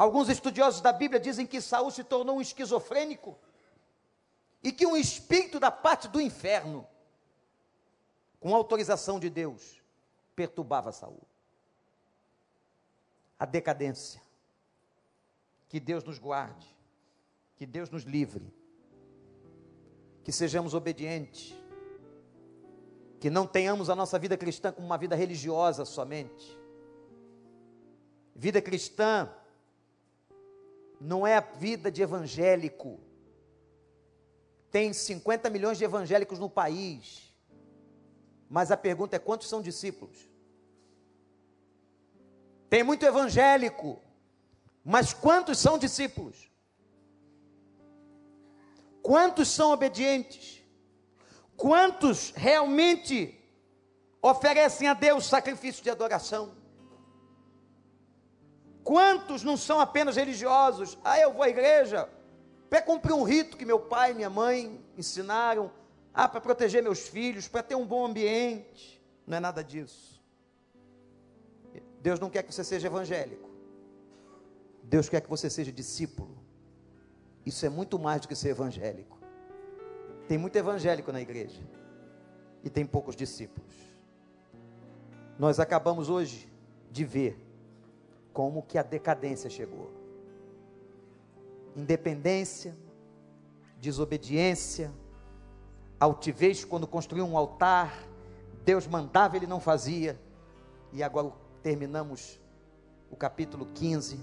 [0.01, 3.37] Alguns estudiosos da Bíblia dizem que Saul se tornou um esquizofrênico
[4.63, 6.87] e que um espírito da parte do inferno,
[8.39, 9.79] com autorização de Deus,
[10.35, 11.21] perturbava Saul.
[13.37, 14.19] A decadência.
[15.69, 16.65] Que Deus nos guarde,
[17.55, 18.51] que Deus nos livre,
[20.23, 21.55] que sejamos obedientes,
[23.19, 26.57] que não tenhamos a nossa vida cristã como uma vida religiosa somente.
[28.35, 29.31] Vida cristã
[31.01, 32.99] não é a vida de evangélico.
[34.69, 37.33] Tem 50 milhões de evangélicos no país.
[38.47, 40.29] Mas a pergunta é: quantos são discípulos?
[42.69, 43.99] Tem muito evangélico,
[44.85, 46.49] mas quantos são discípulos?
[49.01, 50.61] Quantos são obedientes?
[51.57, 53.37] Quantos realmente
[54.21, 56.60] oferecem a Deus sacrifício de adoração?
[58.83, 60.97] Quantos não são apenas religiosos?
[61.03, 62.09] Ah, eu vou à igreja
[62.69, 65.71] para cumprir um rito que meu pai e minha mãe ensinaram,
[66.13, 69.01] ah, para proteger meus filhos, para ter um bom ambiente.
[69.27, 70.21] Não é nada disso.
[72.01, 73.49] Deus não quer que você seja evangélico.
[74.83, 76.37] Deus quer que você seja discípulo.
[77.45, 79.19] Isso é muito mais do que ser evangélico.
[80.27, 81.61] Tem muito evangélico na igreja
[82.63, 83.73] e tem poucos discípulos.
[85.37, 86.51] Nós acabamos hoje
[86.89, 87.50] de ver
[88.33, 89.91] como que a decadência chegou.
[91.75, 92.75] Independência,
[93.79, 94.91] desobediência,
[95.99, 97.93] altivez quando construiu um altar,
[98.63, 100.19] Deus mandava, ele não fazia.
[100.93, 101.31] E agora
[101.63, 102.39] terminamos
[103.09, 104.19] o capítulo 15,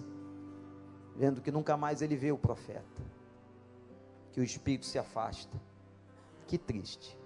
[1.16, 3.02] vendo que nunca mais ele vê o profeta,
[4.32, 5.56] que o espírito se afasta.
[6.46, 7.18] Que triste.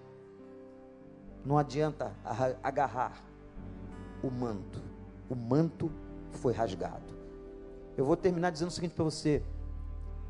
[1.45, 2.13] Não adianta
[2.61, 3.23] agarrar
[4.21, 4.81] o manto.
[5.29, 5.91] O manto
[6.37, 7.13] foi rasgado.
[7.97, 9.43] Eu vou terminar dizendo o seguinte para você: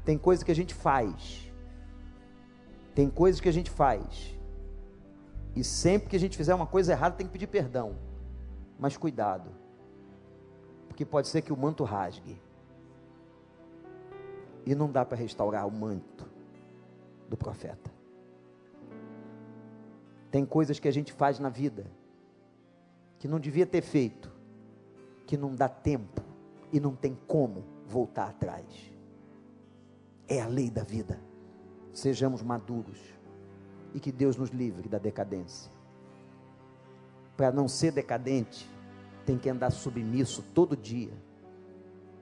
[0.04, 1.51] tem coisas que a gente faz.
[2.93, 4.38] Tem coisas que a gente faz.
[5.56, 7.95] E sempre que a gente fizer uma coisa errada, tem que pedir perdão.
[8.80, 9.49] Mas cuidado.
[10.88, 12.39] Porque pode ser que o manto rasgue.
[14.66, 16.30] E não dá para restaurar o manto
[17.30, 17.91] do profeta.
[20.32, 21.86] Tem coisas que a gente faz na vida
[23.20, 24.33] que não devia ter feito,
[25.26, 26.22] que não dá tempo
[26.72, 28.66] e não tem como voltar atrás.
[30.28, 31.20] É a lei da vida.
[31.92, 33.00] Sejamos maduros
[33.94, 35.72] e que Deus nos livre da decadência.
[37.38, 38.70] Para não ser decadente,
[39.26, 41.14] tem que andar submisso todo dia,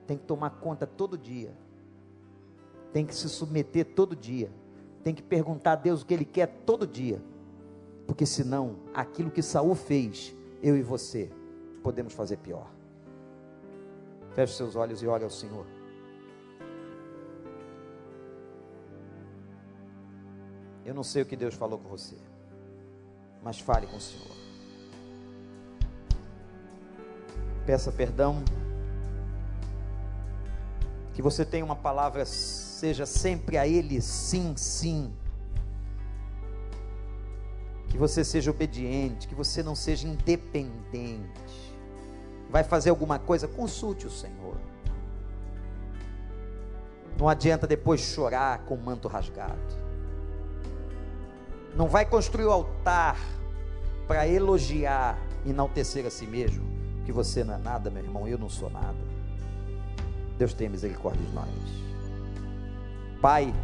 [0.06, 1.52] tem que tomar conta todo dia,
[2.92, 4.50] tem que se submeter todo dia,
[5.02, 7.20] tem que perguntar a Deus o que Ele quer todo dia
[8.06, 11.30] porque senão aquilo que Saul fez, eu e você
[11.82, 12.70] podemos fazer pior.
[14.34, 15.66] Feche seus olhos e olhe ao Senhor.
[20.84, 22.16] Eu não sei o que Deus falou com você,
[23.42, 24.36] mas fale com o Senhor.
[27.64, 28.42] Peça perdão.
[31.14, 35.14] Que você tenha uma palavra, seja sempre a Ele sim, sim
[37.92, 41.71] que você seja obediente, que você não seja independente.
[42.52, 44.56] Vai fazer alguma coisa, consulte o Senhor.
[47.18, 49.82] Não adianta depois chorar com o manto rasgado.
[51.74, 53.16] Não vai construir o altar
[54.06, 56.62] para elogiar, enaltecer a si mesmo,
[57.06, 58.98] que você não é nada, meu irmão, eu não sou nada.
[60.36, 61.48] Deus tenha misericórdia de nós.
[63.22, 63.54] Pai,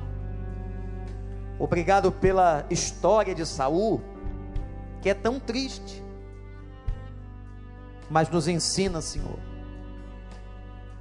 [1.58, 4.00] obrigado pela história de Saul
[5.02, 6.02] que é tão triste,
[8.10, 9.38] mas nos ensina, Senhor,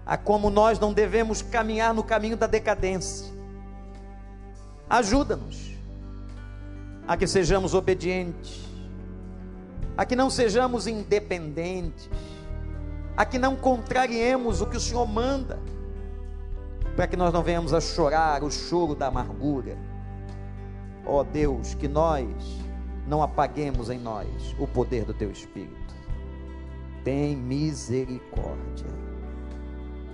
[0.06, 3.28] a como nós não devemos caminhar no caminho da decadência.
[4.90, 5.72] Ajuda-nos
[7.08, 8.66] a que sejamos obedientes,
[9.98, 12.10] a que não sejamos independentes,
[13.16, 15.60] a que não contrariemos o que o Senhor manda,
[16.96, 19.78] para que nós não venhamos a chorar o choro da amargura.
[21.06, 22.28] Ó oh Deus, que nós
[23.08, 24.28] não apaguemos em nós
[24.60, 25.87] o poder do teu Espírito.
[27.04, 28.88] Tem misericórdia.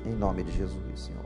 [0.06, 1.23] Em nome de Jesus, Senhor.